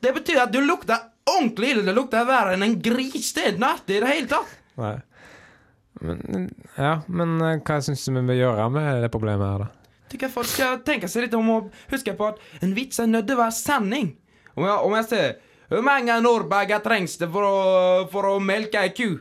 Det 0.00 0.12
betyder 0.12 0.42
att 0.42 0.52
du 0.52 0.60
luktar 0.64 0.98
ordentlig 1.38 1.68
ille. 1.68 1.82
Det 1.82 1.92
luktar 1.92 2.24
värre 2.24 2.54
än 2.54 2.62
en 2.62 2.82
gris. 2.82 3.34
Det 3.34 3.48
er 3.48 3.58
natt 3.58 3.90
i 3.90 4.00
det 4.00 4.06
hele 4.06 4.26
tatt. 4.28 4.50
Nei. 4.74 4.98
Men, 6.00 6.50
ja, 6.76 7.00
men 7.06 7.40
eh, 7.40 7.60
hva 7.62 7.78
syns 7.80 8.02
du 8.04 8.12
vi 8.16 8.24
bør 8.26 8.36
gjøre 8.36 8.64
med 8.74 9.04
det 9.04 9.10
problemet 9.14 9.46
her, 9.46 9.62
da? 9.62 9.68
Tycker 10.10 10.28
folk 10.28 10.46
ska 10.46 10.76
tänka 10.76 11.08
sig 11.08 11.22
lite 11.22 11.36
om 11.36 11.50
och 11.50 11.70
huska 11.88 12.14
på 12.14 12.26
att 12.26 12.38
en 12.60 12.74
vits 12.74 12.98
är 13.00 13.06
nødt 13.06 13.26
til 13.26 13.38
å 13.38 13.44
være 13.44 13.54
sanning. 13.54 14.16
Om 14.54 14.66
jeg, 14.66 14.78
om 14.86 14.96
jeg 14.98 15.06
sier 15.10 15.32
Hvor 15.68 15.82
mange 15.82 16.14
Norrbagger 16.20 16.82
trengs 16.84 17.16
det 17.18 17.26
for 17.32 17.46
å, 17.46 17.54
for 18.12 18.28
å 18.28 18.34
melke 18.42 18.82
ei 18.82 18.90
ku? 18.94 19.16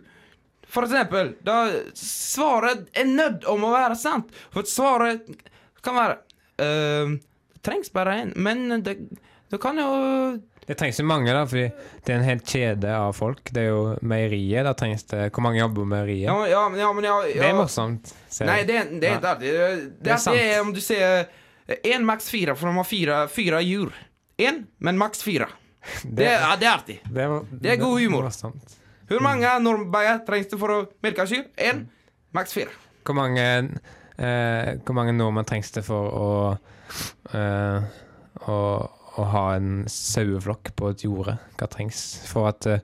For 0.74 0.88
eksempel. 0.88 1.36
Da 1.46 1.58
svaret 1.98 2.88
er 2.98 3.06
nødt 3.10 3.46
om 3.52 3.64
å 3.68 3.74
være 3.74 3.96
sant. 4.00 4.32
For 4.54 4.66
svaret 4.68 5.28
kan 5.86 5.96
være 6.00 6.16
uh, 6.64 7.14
Det 7.54 7.62
trengs 7.68 7.92
bare 7.94 8.16
én, 8.24 8.34
men 8.36 8.82
det, 8.84 8.96
det 9.52 9.60
kan 9.62 9.78
jo 9.78 9.90
Det 10.66 10.78
trengs 10.80 10.98
jo 11.00 11.06
mange, 11.06 11.30
da, 11.36 11.44
fordi 11.46 11.66
det 12.06 12.14
er 12.14 12.18
en 12.22 12.26
hel 12.26 12.40
kjede 12.48 12.92
av 12.96 13.14
folk. 13.18 13.52
Det 13.54 13.66
er 13.66 13.70
jo 13.70 13.82
meieriet. 14.02 14.64
Da 14.66 14.74
trengs 14.80 15.04
det 15.12 15.30
Hvor 15.36 15.44
mange 15.46 15.60
jobber 15.62 15.84
på 15.84 15.90
meieriet? 15.94 16.26
Ja, 16.30 16.38
ja, 16.50 16.64
men- 16.72 16.80
ja 16.82 16.92
men 16.96 17.04
ja, 17.10 17.18
ja. 17.28 17.42
Det 17.44 17.50
er 17.52 17.58
morsomt. 17.60 18.14
ser 18.34 18.48
Nei, 18.50 18.62
det, 18.64 18.82
det. 18.98 19.00
Det. 19.00 19.34
Det, 19.40 19.56
Det 20.00 20.10
er, 20.10 20.14
är 20.14 20.18
sant. 20.18 20.36
alltid 20.38 20.62
om 20.62 20.74
du 20.74 20.82
ser 20.82 21.26
en 21.94 22.06
maks 22.06 22.30
fire, 22.34 22.56
for 22.60 22.68
de 22.68 22.76
har 22.82 22.88
fyra, 22.88 23.18
fire 23.32 23.60
djur. 23.64 23.94
En, 24.42 24.64
men 24.80 24.98
maks 24.98 25.22
fire. 25.24 25.48
Det, 26.04 26.16
Det- 26.26 26.32
ja, 26.32 26.56
det 26.60 26.66
er 26.68 26.74
artig. 26.78 26.98
Det, 27.06 27.28
var, 27.30 27.46
Det 27.52 27.72
er 27.76 27.78
god 27.84 28.00
humor. 28.02 28.24
morsomt. 28.32 28.80
Hur 29.14 29.22
mange 29.22 29.50
normbaggar 29.62 30.24
trengs 30.26 30.50
det 30.50 30.58
for 30.58 30.74
å 30.74 30.80
melke 31.06 31.28
kyr? 31.30 31.46
Én, 31.62 31.86
max 32.34 32.56
fire. 32.56 32.74
Hvor 33.06 33.18
mange, 33.20 33.46
eh, 34.18 34.70
hvor 34.82 34.98
mange 34.98 35.14
nordmenn 35.14 35.46
trengs 35.46 35.70
det 35.76 35.84
for 35.86 36.10
å, 36.18 36.30
eh, 37.30 37.86
å, 38.50 38.58
å 39.22 39.28
ha 39.36 39.44
en 39.60 39.84
saueflokk 39.86 40.74
på 40.80 40.90
et 40.90 41.06
jorde? 41.06 41.38
Hva 41.60 41.70
trengs 41.70 42.02
for 42.26 42.50
at 42.50 42.66
eh, 42.66 42.82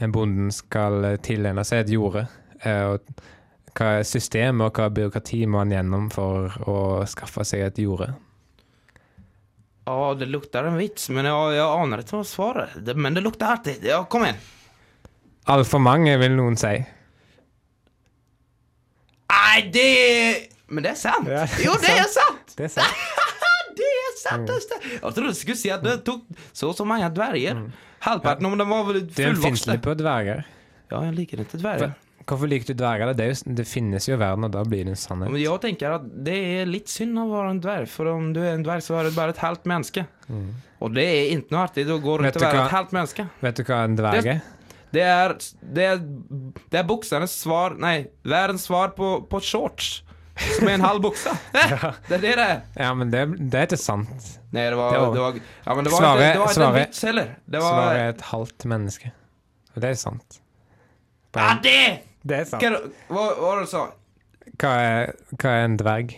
en 0.00 0.16
bonden 0.16 0.48
skal 0.54 1.18
tilegne 1.20 1.66
seg 1.68 1.84
et 1.84 1.92
jorde? 1.98 2.24
Eh, 2.62 2.94
og 2.94 3.76
hva 3.76 4.00
system 4.08 4.64
og 4.64 4.80
hva 4.80 4.88
byråkrati 4.88 5.44
må 5.44 5.60
han 5.60 5.76
gjennom 5.76 6.08
for 6.14 6.56
å 6.64 6.78
skaffe 7.04 7.44
seg 7.44 7.66
et 7.66 7.84
jorde? 7.84 8.14
Ja, 9.86 10.14
det 10.18 10.32
lukter 10.32 10.64
en 10.66 10.80
vits, 10.80 11.10
men 11.12 11.28
jeg, 11.28 11.56
jeg 11.60 11.68
aner 11.68 12.00
ikke 12.02 12.16
hva 12.16 12.26
svaret 12.26 12.94
Men 12.98 13.14
det 13.14 13.22
lukter 13.22 13.52
artig. 13.52 13.76
Ja, 13.86 14.00
kom 14.10 14.24
igjen. 14.24 14.40
Altfor 15.52 15.78
mange, 15.82 16.16
vil 16.18 16.34
noen 16.34 16.56
si. 16.58 16.74
Nei, 19.30 19.60
det 19.72 19.90
Men 20.68 20.82
det 20.82 20.92
er 20.96 20.98
sant. 20.98 21.28
Ja, 21.30 21.44
det 21.46 21.62
er 21.62 21.68
jo, 21.68 21.76
det 21.82 21.92
er 21.94 22.10
sant! 22.10 22.42
Det 22.56 22.64
er 22.64 22.72
sant. 22.72 23.02
det 23.76 23.86
er 23.86 24.14
sant! 24.16 24.48
sant. 24.48 24.86
Jeg 24.94 25.00
trodde 25.02 25.28
du 25.28 25.36
skulle 25.36 25.58
si 25.60 25.68
at 25.70 25.82
det 25.84 25.98
tok 26.06 26.22
så 26.56 26.70
og 26.70 26.78
så 26.78 26.86
mange 26.88 27.06
dverger. 27.12 27.58
Halvparten 28.06 28.48
om 28.48 28.56
de 28.56 28.66
var 28.70 28.86
vel 28.88 29.02
Du 29.04 29.12
er 29.20 29.34
fullvokste. 29.34 29.76
på 29.84 29.94
dverger. 30.00 30.42
Ja, 30.90 31.02
jeg 31.04 31.14
liker 31.18 31.42
ikke 31.44 31.60
dverger. 31.60 31.92
Hvorfor 32.26 32.50
liker 32.50 32.72
du 32.72 32.80
dverger? 32.80 33.12
Det, 33.14 33.26
jo, 33.28 33.54
det 33.60 33.66
finnes 33.68 34.08
jo 34.08 34.16
i 34.16 34.18
verden, 34.18 34.48
og 34.48 34.54
da 34.56 34.64
blir 34.66 34.88
det 34.88 34.96
en 34.96 34.98
sannhet. 34.98 35.30
Men 35.30 35.42
jeg 35.44 35.60
tenker 35.62 35.98
at 36.00 36.08
det 36.26 36.38
er 36.56 36.70
litt 36.70 36.90
synd 36.90 37.20
å 37.22 37.28
være 37.30 37.52
en 37.54 37.60
dverg, 37.62 37.86
for 37.92 38.10
om 38.10 38.32
du 38.34 38.40
er 38.42 38.56
en 38.56 38.64
dverg, 38.66 38.82
så 38.82 38.96
er 38.98 39.06
du 39.10 39.18
bare 39.18 39.36
et 39.36 39.42
halvt 39.44 39.68
menneske. 39.70 40.06
Og 40.82 40.96
det 40.96 41.04
er 41.06 41.36
ikke 41.36 41.54
noe 41.54 41.62
artig 41.68 41.86
å 41.86 42.00
gå 42.02 42.16
rundt 42.18 42.40
og 42.40 42.42
være 42.48 42.64
et 42.64 42.74
halvt 42.74 42.96
menneske. 42.96 43.28
Vet 43.44 43.60
du 43.60 43.66
hva 43.68 43.84
en 43.86 44.00
dverg 44.00 44.30
er? 44.32 44.42
Det 44.96 45.04
er, 45.04 45.34
det 45.76 45.86
er, 45.92 46.00
det 46.72 46.80
er 46.80 46.86
buksenes 46.88 47.34
svar 47.42 47.74
Nei, 47.82 48.06
verdens 48.24 48.64
svar 48.70 48.94
på, 48.96 49.16
på 49.28 49.40
shorts. 49.44 49.98
Som 50.36 50.68
er 50.68 50.74
en 50.76 50.82
halv 50.84 51.00
bukse. 51.00 51.32
Det 52.08 52.16
er 52.18 52.20
det 52.20 52.32
det 52.36 52.44
er. 52.44 52.58
Ja, 52.76 52.90
men 52.96 53.08
det, 53.12 53.22
det 53.48 53.56
er 53.62 53.68
ikke 53.70 53.78
sant. 53.80 54.26
Nei, 54.52 54.66
det 54.68 54.76
var, 54.76 54.92
Det 55.14 55.20
var- 55.22 55.38
ja, 55.40 55.74
men 55.78 55.86
det 55.86 55.92
var 55.94 56.02
Svaret- 56.02 56.26
ikke, 56.26 56.32
det 56.32 56.40
var 56.42 56.50
ikke 56.50 56.50
en 56.50 56.58
svaret- 56.60 56.82
vits 56.82 57.00
heller. 57.08 57.30
Det 57.54 57.62
er 57.62 58.02
et 58.10 58.24
halvt 58.32 58.66
menneske. 58.74 59.12
Og 59.72 59.80
det 59.84 59.90
er 59.94 59.98
sant. 60.00 60.38
Ja, 61.36 61.48
det! 61.64 61.78
det 62.24 62.36
er 62.42 62.44
sant. 62.52 62.62
Hva, 62.62 62.82
hva 63.08 63.24
hva 63.32 63.48
var 63.48 63.58
det 63.62 63.66
du 63.66 63.72
sa? 63.72 63.82
Hva 64.60 64.74
er, 64.84 65.10
hva 65.40 65.50
er 65.56 65.64
en 65.70 65.78
dverg? 65.80 66.14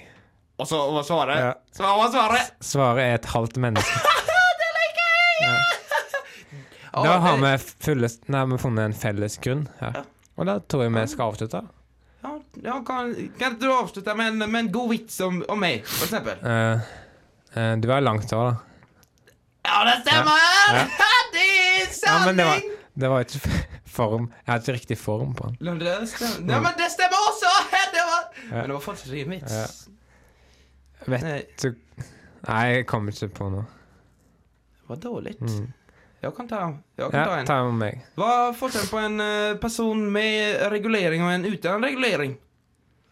Og 0.58 0.66
så 0.66 0.78
hva 0.82 0.92
var 0.98 1.06
svaret? 1.06 1.38
Ja. 1.46 1.54
Så 1.78 1.86
hva 1.86 1.94
var 2.02 2.10
svaret? 2.14 2.52
Svaret 2.74 3.04
er 3.06 3.14
et 3.20 3.30
halvt 3.36 3.58
menneske. 3.62 4.14
Ja, 7.04 7.12
Da 7.12 7.18
har 7.24 7.36
det- 7.40 7.50
vi, 7.62 7.72
fulle, 7.84 8.08
nei, 8.28 8.44
vi 8.52 8.58
funnet 8.58 8.84
en 8.84 8.94
felles 8.94 9.38
grunn 9.44 9.66
Ja. 9.80 9.92
Og 10.38 10.46
da 10.46 10.58
tror 10.60 10.82
jeg 10.84 10.92
vi 10.94 11.06
skal 11.10 11.32
avslutte. 11.32 11.60
Ja, 12.22 12.30
ja, 12.62 12.80
kan, 12.86 13.10
kan 13.38 13.58
du 13.58 13.66
avslutte 13.72 14.14
med 14.14 14.26
en, 14.32 14.50
med 14.50 14.60
en 14.60 14.72
god 14.72 14.90
vits 14.90 15.20
om, 15.20 15.42
om 15.48 15.58
meg, 15.58 15.84
for 15.86 16.06
eksempel? 16.06 16.38
Uh, 16.42 16.80
uh, 17.56 17.74
du 17.80 17.88
har 17.90 18.00
langt 18.00 18.30
hår, 18.30 18.50
da. 18.50 18.56
Ja, 19.68 19.80
det 19.88 19.96
stemmer! 20.04 20.38
Ja. 20.74 20.84
det 21.34 21.42
er 21.44 21.80
Ja, 21.80 21.86
sanning! 21.94 22.26
men 22.26 22.36
det 22.36 22.46
var, 22.46 22.62
det 22.94 23.10
var 23.10 23.20
ikke 23.26 23.50
form 23.98 24.28
Jeg 24.46 24.52
hadde 24.52 24.62
ikke 24.62 24.76
riktig 24.78 24.98
form 24.98 25.34
på 25.34 25.48
den. 25.50 25.56
Ja, 25.66 25.74
det 25.74 26.08
stemmer. 26.08 26.52
Ja, 26.54 26.60
men 26.60 26.78
det 26.78 26.90
stemmer 26.94 27.24
også! 27.28 27.52
Det 27.96 28.04
var... 28.06 28.22
Ja. 28.50 28.54
Men 28.60 28.70
det 28.70 28.74
var 28.78 28.80
fortsatt 28.80 29.12
ikke 29.12 29.24
en 29.26 29.34
vits. 29.40 29.52
Ja. 29.52 29.66
Vet 31.06 31.62
du 31.62 31.74
Nei, 32.48 32.62
jeg 32.78 32.86
kommer 32.86 33.12
ikke 33.12 33.28
på 33.34 33.48
noe. 33.50 33.64
det 34.78 34.88
var 34.88 34.96
dårlig. 35.02 35.34
Mm. 35.42 35.66
Jag 36.20 36.36
kan 36.36 36.48
ta, 36.48 36.74
jag 36.96 37.10
kan 37.10 37.26
ta 37.26 37.36
en. 37.36 37.46
ta 37.46 37.64
med 37.64 37.74
meg. 37.74 38.06
Vad 38.14 38.48
är 38.48 38.52
forskjellen 38.52 38.88
på 38.88 38.98
en 38.98 39.20
eh, 39.20 39.56
person 39.56 40.12
med 40.12 40.70
regulering 40.70 41.22
og 41.24 41.32
en 41.32 41.44
uten 41.44 41.82
regulering? 41.84 42.36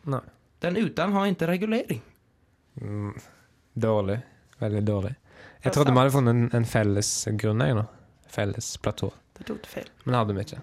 Nei. 0.02 0.20
Den 0.58 0.76
uten 0.76 1.12
har 1.12 1.26
ikke 1.26 1.46
regulering. 1.46 2.02
Mm, 2.80 3.12
dårlig. 3.74 4.18
Veldig 4.58 4.82
dårlig. 4.82 5.14
Jeg 5.62 5.72
trodde 5.72 5.90
vi 5.90 5.94
sant. 5.94 5.98
hadde 5.98 6.10
funnet 6.16 6.34
en, 6.34 6.50
en 6.52 6.66
felles 6.66 7.10
grunn, 7.38 7.62
jeg, 7.62 7.76
nå. 7.78 7.84
Felles 8.32 8.76
platå. 8.82 9.12
Det 9.38 9.46
tok 9.46 9.66
feil. 9.70 9.88
Men 10.04 10.12
det 10.12 10.18
hadde 10.22 10.36
vi 10.36 10.46
ikke. 10.46 10.60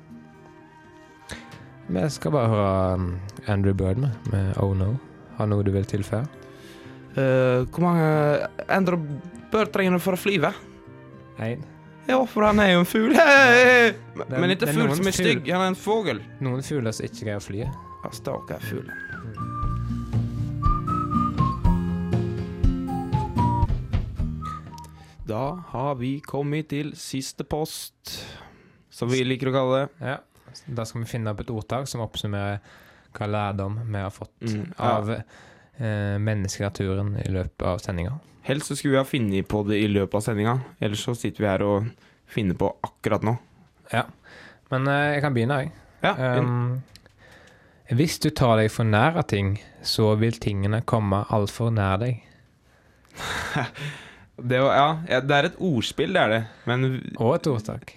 Vi 1.94 2.06
skal 2.10 2.32
bare 2.32 2.52
høre 2.52 2.94
um, 2.96 3.10
Andrew 3.48 3.76
Bird 3.76 4.00
med, 4.04 4.32
med 4.32 4.58
Oh 4.58 4.76
No. 4.78 4.94
Har 5.38 5.48
noe 5.52 5.64
du 5.64 5.72
vil 5.74 5.86
tilføye? 5.90 6.26
Uh, 7.14 7.64
hvor 7.70 7.84
mange 7.86 8.08
Andrew 8.68 9.00
Bird 9.52 9.72
trenger 9.74 9.96
du 9.96 10.04
for 10.04 10.18
å 10.18 10.20
flyve? 10.20 10.54
Én. 11.40 11.64
Ja, 12.08 12.18
for 12.28 12.44
han 12.44 12.60
er 12.60 12.74
jo 12.74 12.80
en 12.84 12.90
fugl. 12.90 13.14
Men, 14.20 14.28
men 14.30 14.52
ikke 14.54 14.68
fugl 14.76 14.92
som 14.98 15.08
er 15.10 15.16
stygg, 15.16 15.48
han 15.50 15.64
er 15.64 15.72
en 15.72 15.80
fågel. 15.80 16.20
Noen 16.44 16.62
fugler 16.66 16.92
som 16.94 17.08
ikke 17.08 17.24
greier 17.26 17.40
å 17.42 17.46
fly. 17.48 17.64
Ja, 17.64 18.12
stakkar 18.14 18.62
fugl. 18.68 18.92
Da 25.28 25.64
har 25.68 25.96
vi 25.96 26.18
kommet 26.20 26.68
til 26.74 26.92
siste 27.00 27.46
post, 27.48 28.18
som 28.94 29.10
vi 29.12 29.24
liker 29.26 29.50
å 29.50 29.56
kalle 29.56 29.78
det. 29.84 30.10
Ja. 30.10 30.18
Da 30.68 30.86
skal 30.86 31.04
vi 31.06 31.10
finne 31.10 31.32
opp 31.34 31.42
et 31.42 31.50
ordtak 31.54 31.88
som 31.90 32.04
oppsummerer 32.04 32.60
hva 33.14 33.28
lærdom 33.30 33.80
vi 33.88 34.02
har 34.02 34.12
fått 34.14 34.34
Mm, 34.44 34.74
ja. 34.78 34.92
av 34.98 35.10
menneskenaturen 35.80 37.16
i 37.24 37.30
løpet 37.34 37.66
av 37.66 37.80
sendinga. 37.82 38.20
Helst 38.46 38.68
så 38.70 38.76
skulle 38.76 38.98
vi 38.98 39.00
ha 39.02 39.08
funnet 39.08 39.48
på 39.48 39.64
det 39.68 39.80
i 39.82 39.88
løpet 39.88 40.20
av 40.20 40.26
sendinga, 40.26 40.58
ellers 40.84 41.04
så 41.08 41.16
sitter 41.18 41.44
vi 41.44 41.50
her 41.50 41.64
og 41.66 41.88
finner 42.30 42.58
på 42.60 42.70
akkurat 42.84 43.24
nå. 43.26 43.38
Ja. 43.94 44.04
Men 44.74 44.90
eh, 44.92 45.14
jeg 45.16 45.24
kan 45.24 45.36
begynne, 45.38 45.62
jeg. 45.64 45.74
Ja, 46.04 46.14
Um, 46.44 46.82
hvis 47.96 48.18
du 48.20 48.30
tar 48.36 48.58
deg 48.60 48.72
for 48.74 48.88
nær 48.88 49.16
av 49.22 49.28
ting, 49.32 49.54
så 49.86 50.10
vil 50.20 50.36
tingene 50.42 50.82
komme 50.88 51.22
altfor 51.32 51.72
nær 51.72 52.00
deg. 52.02 52.24
det, 54.52 54.60
var, 54.60 55.04
ja, 55.08 55.20
det 55.24 55.38
er 55.38 55.48
et 55.48 55.60
ordspill, 55.64 56.16
det 56.16 56.24
er 56.24 56.34
det. 56.34 56.42
Men 56.68 56.88
Og 57.16 57.36
et 57.38 57.48
ordtak. 57.48 57.94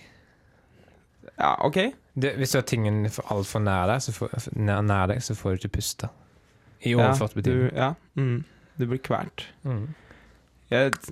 ja, 1.39 1.55
OK. 1.67 1.81
Det, 2.15 2.37
hvis 2.39 2.55
du 2.55 2.59
har 2.61 2.67
tingene 2.69 3.11
altfor 3.33 3.65
nær 3.67 3.91
deg, 3.91 4.05
så 4.07 4.15
får, 4.15 4.51
nær 4.57 5.11
deg, 5.11 5.23
så 5.25 5.35
får 5.39 5.57
du 5.57 5.65
ikke 5.65 5.75
puste. 5.81 6.11
I 6.85 6.91
Ja, 6.93 6.99
overført 7.11 7.35
du, 7.35 7.41
betydning. 7.43 7.77
ja, 7.77 7.95
mm, 8.17 8.45
du 8.79 8.87
blir 8.87 8.99
kvalt. 8.99 9.47
Mm. 9.65 9.87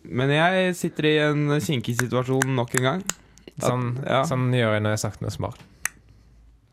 Men 0.04 0.30
jeg 0.34 0.74
sitter 0.76 1.04
i 1.08 1.18
en 1.30 1.46
kinkig 1.60 1.96
situasjon 2.00 2.54
nok 2.56 2.74
en 2.74 2.82
gang. 2.82 3.04
At- 3.54 3.68
Sånn, 3.70 4.04
ja. 4.04 4.22
sånn 4.26 4.48
gjør 4.52 4.72
jeg 4.74 4.82
når 4.82 4.90
jeg 4.90 4.98
har 4.98 5.04
sagt 5.10 5.20
noe 5.22 5.30
smart. 5.30 5.60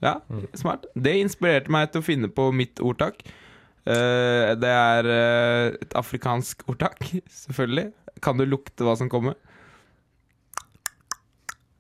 Ja, 0.02 0.16
Mm. 0.32 0.48
smart. 0.58 0.86
Det 0.98 1.14
inspirerte 1.22 1.70
meg 1.70 1.92
til 1.92 2.02
å 2.02 2.04
finne 2.06 2.28
på 2.28 2.52
mitt 2.54 2.76
ordtak. 2.82 3.22
Uh, 3.86 4.54
det 4.56 4.70
er 4.70 5.06
uh, 5.06 5.78
et 5.82 5.94
afrikansk 5.98 6.64
ordtak, 6.68 6.98
selvfølgelig. 7.30 7.92
Kan 8.22 8.38
du 8.38 8.46
lukte 8.46 8.84
hva 8.86 8.96
som 8.98 9.10
kommer? 9.10 9.36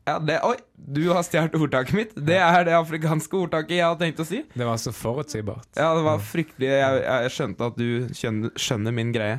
Ja, 0.07 0.17
det 0.19 0.39
Oi! 0.45 0.57
Du 0.91 1.03
har 1.13 1.21
stjålet 1.23 1.53
ordtaket 1.55 1.93
mitt. 1.95 2.13
Det 2.17 2.35
er 2.41 2.65
det 2.65 2.73
afrikanske 2.73 3.37
ordtaket 3.37 3.75
jeg 3.77 3.85
har 3.85 3.97
tenkt 3.99 4.19
å 4.19 4.25
si. 4.27 4.41
Det 4.49 4.65
var 4.65 4.79
så 4.81 4.91
forutsigbart. 4.95 5.67
Ja, 5.77 5.91
det 5.95 6.01
var 6.07 6.23
fryktelig 6.25 6.71
Jeg, 6.71 7.03
jeg 7.05 7.33
skjønte 7.35 7.67
at 7.69 7.77
du 7.77 8.07
skjønner, 8.17 8.53
skjønner 8.59 8.95
min 8.97 9.11
greie. 9.15 9.37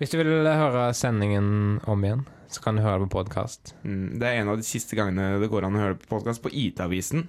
Hvis 0.00 0.12
du 0.12 0.18
vil 0.18 0.48
høre 0.48 0.88
sendingen 0.98 1.78
om 1.86 2.04
igjen, 2.04 2.24
så 2.50 2.64
kan 2.64 2.76
du 2.76 2.82
høre 2.82 3.04
det 3.04 3.12
på 3.12 3.20
podkast. 3.20 3.74
Mm, 3.86 4.18
det 4.18 4.28
er 4.28 4.40
en 4.40 4.50
av 4.52 4.58
de 4.58 4.66
siste 4.66 4.98
gangene 4.98 5.38
det 5.40 5.48
går 5.52 5.68
an 5.68 5.78
å 5.78 5.84
høre 5.84 6.00
på 6.00 6.10
podkast 6.10 6.42
på 6.42 6.50
IT-avisen. 6.50 7.28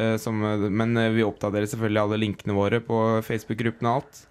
Eh, 0.00 0.16
som, 0.18 0.40
men 0.40 0.96
eh, 0.98 1.12
vi 1.14 1.26
oppdaterer 1.26 1.68
selvfølgelig 1.70 2.00
alle 2.00 2.22
linkene 2.24 2.56
våre 2.56 2.80
på 2.82 3.02
Facebook-gruppen 3.28 3.90
og 3.90 4.00
alt. 4.00 4.24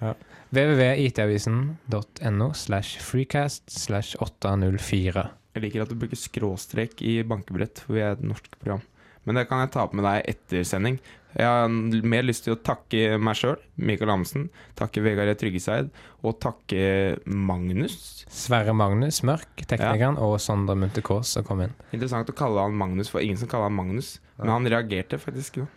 www.itavisen.no 0.50 2.50
slash 2.58 2.98
freecast 3.00 3.72
slash 3.72 4.18
804. 4.20 5.30
Jeg 5.54 5.68
liker 5.68 5.84
at 5.84 5.92
du 5.92 5.98
bruker 6.02 6.18
skråstrek 6.18 7.02
i 7.06 7.20
bankebrett, 7.28 7.84
for 7.86 7.98
vi 7.98 8.02
er 8.06 8.16
et 8.16 8.24
norsk 8.26 8.48
program. 8.58 8.82
Men 9.24 9.38
det 9.40 9.46
kan 9.48 9.62
jeg 9.64 9.72
ta 9.72 9.86
opp 9.86 9.94
med 9.96 10.04
deg 10.04 10.26
etter 10.34 10.66
sending. 10.68 10.98
Jeg 11.34 11.48
har 11.48 11.70
mer 12.06 12.26
lyst 12.26 12.44
til 12.46 12.54
å 12.54 12.60
takke 12.62 13.16
meg 13.22 13.38
sjøl, 13.40 13.56
Mikael 13.82 14.12
Amundsen, 14.14 14.50
takke 14.78 15.02
Vegard 15.06 15.32
E. 15.32 15.36
Tryggeseid, 15.40 15.88
og 16.22 16.36
takke 16.44 16.82
Magnus. 17.26 18.26
Sverre 18.30 18.76
Magnus 18.78 19.22
Mørk, 19.26 19.64
teknikeren, 19.64 20.20
og 20.22 20.36
Sondre 20.44 20.76
Munthe 20.78 21.02
Kaas 21.06 21.32
som 21.38 21.48
kom 21.48 21.64
inn. 21.66 21.74
Interessant 21.96 22.30
å 22.30 22.38
kalle 22.38 22.68
han 22.68 22.78
Magnus, 22.78 23.10
for 23.14 23.24
ingen 23.24 23.40
som 23.40 23.50
kaller 23.50 23.72
han 23.72 23.80
Magnus. 23.80 24.18
Men 24.42 24.54
han 24.58 24.70
reagerte 24.76 25.22
faktisk. 25.22 25.62
jo. 25.64 25.70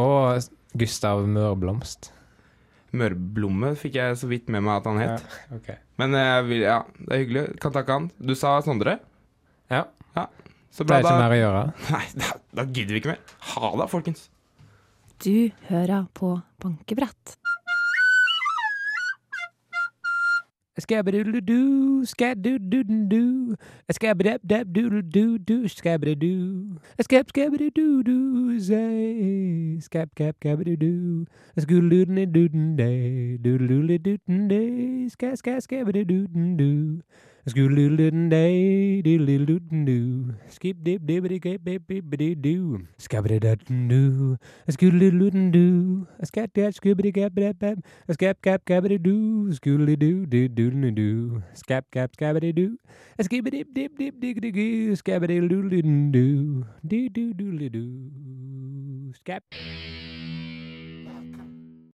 Og 0.00 0.42
Gustav 0.74 1.22
Mørblomst. 1.30 2.10
Mørblomme 2.94 3.72
fikk 3.78 3.98
jeg 3.98 4.18
så 4.18 4.28
vidt 4.30 4.50
med 4.54 4.64
meg 4.66 4.80
at 4.80 4.86
han 4.90 5.00
het. 5.02 5.22
Ja, 5.50 5.56
okay. 5.58 5.80
Men 6.00 6.14
jeg 6.18 6.46
vil, 6.48 6.62
ja, 6.66 6.78
det 6.98 7.10
er 7.10 7.22
hyggelig. 7.24 7.44
Kan 7.62 7.74
takke 7.74 7.98
han. 7.98 8.08
Du 8.22 8.34
sa 8.38 8.56
Sondre? 8.66 8.98
Ja. 9.70 9.82
Så 10.74 10.82
Det 10.82 10.90
er 10.90 11.04
ikke 11.04 11.14
da. 11.14 11.18
mer 11.22 11.30
å 11.30 11.38
gjøre. 11.38 11.62
Nei, 11.94 12.04
da, 12.18 12.32
da 12.58 12.64
gidder 12.66 12.96
vi 12.96 13.02
ikke 13.02 13.12
mer. 13.14 13.20
Ha 13.54 13.70
det, 13.78 13.90
folkens. 13.92 14.28
Du 15.22 15.50
hører 15.68 16.08
på 16.18 16.34
bankebrett. 16.60 17.36
Skabba-doodle-doo, 20.74 22.02
skad-doodle-doo, 22.10 23.54
skabba-dab-dab-doodle-doo-doo, 23.94 25.68
skabba-doo, 25.70 26.80
skab-skabba-doo-doo, 26.98 28.58
say, 28.58 29.78
skab-skab-skabba-doo, 29.86 31.26
skoodle-doodle-day, 31.62 33.38
doodle-doodle-doodle-day, 33.38 35.06
ska-ska-skabba-doo-doo, 35.14 36.98
skap. 59.20 59.44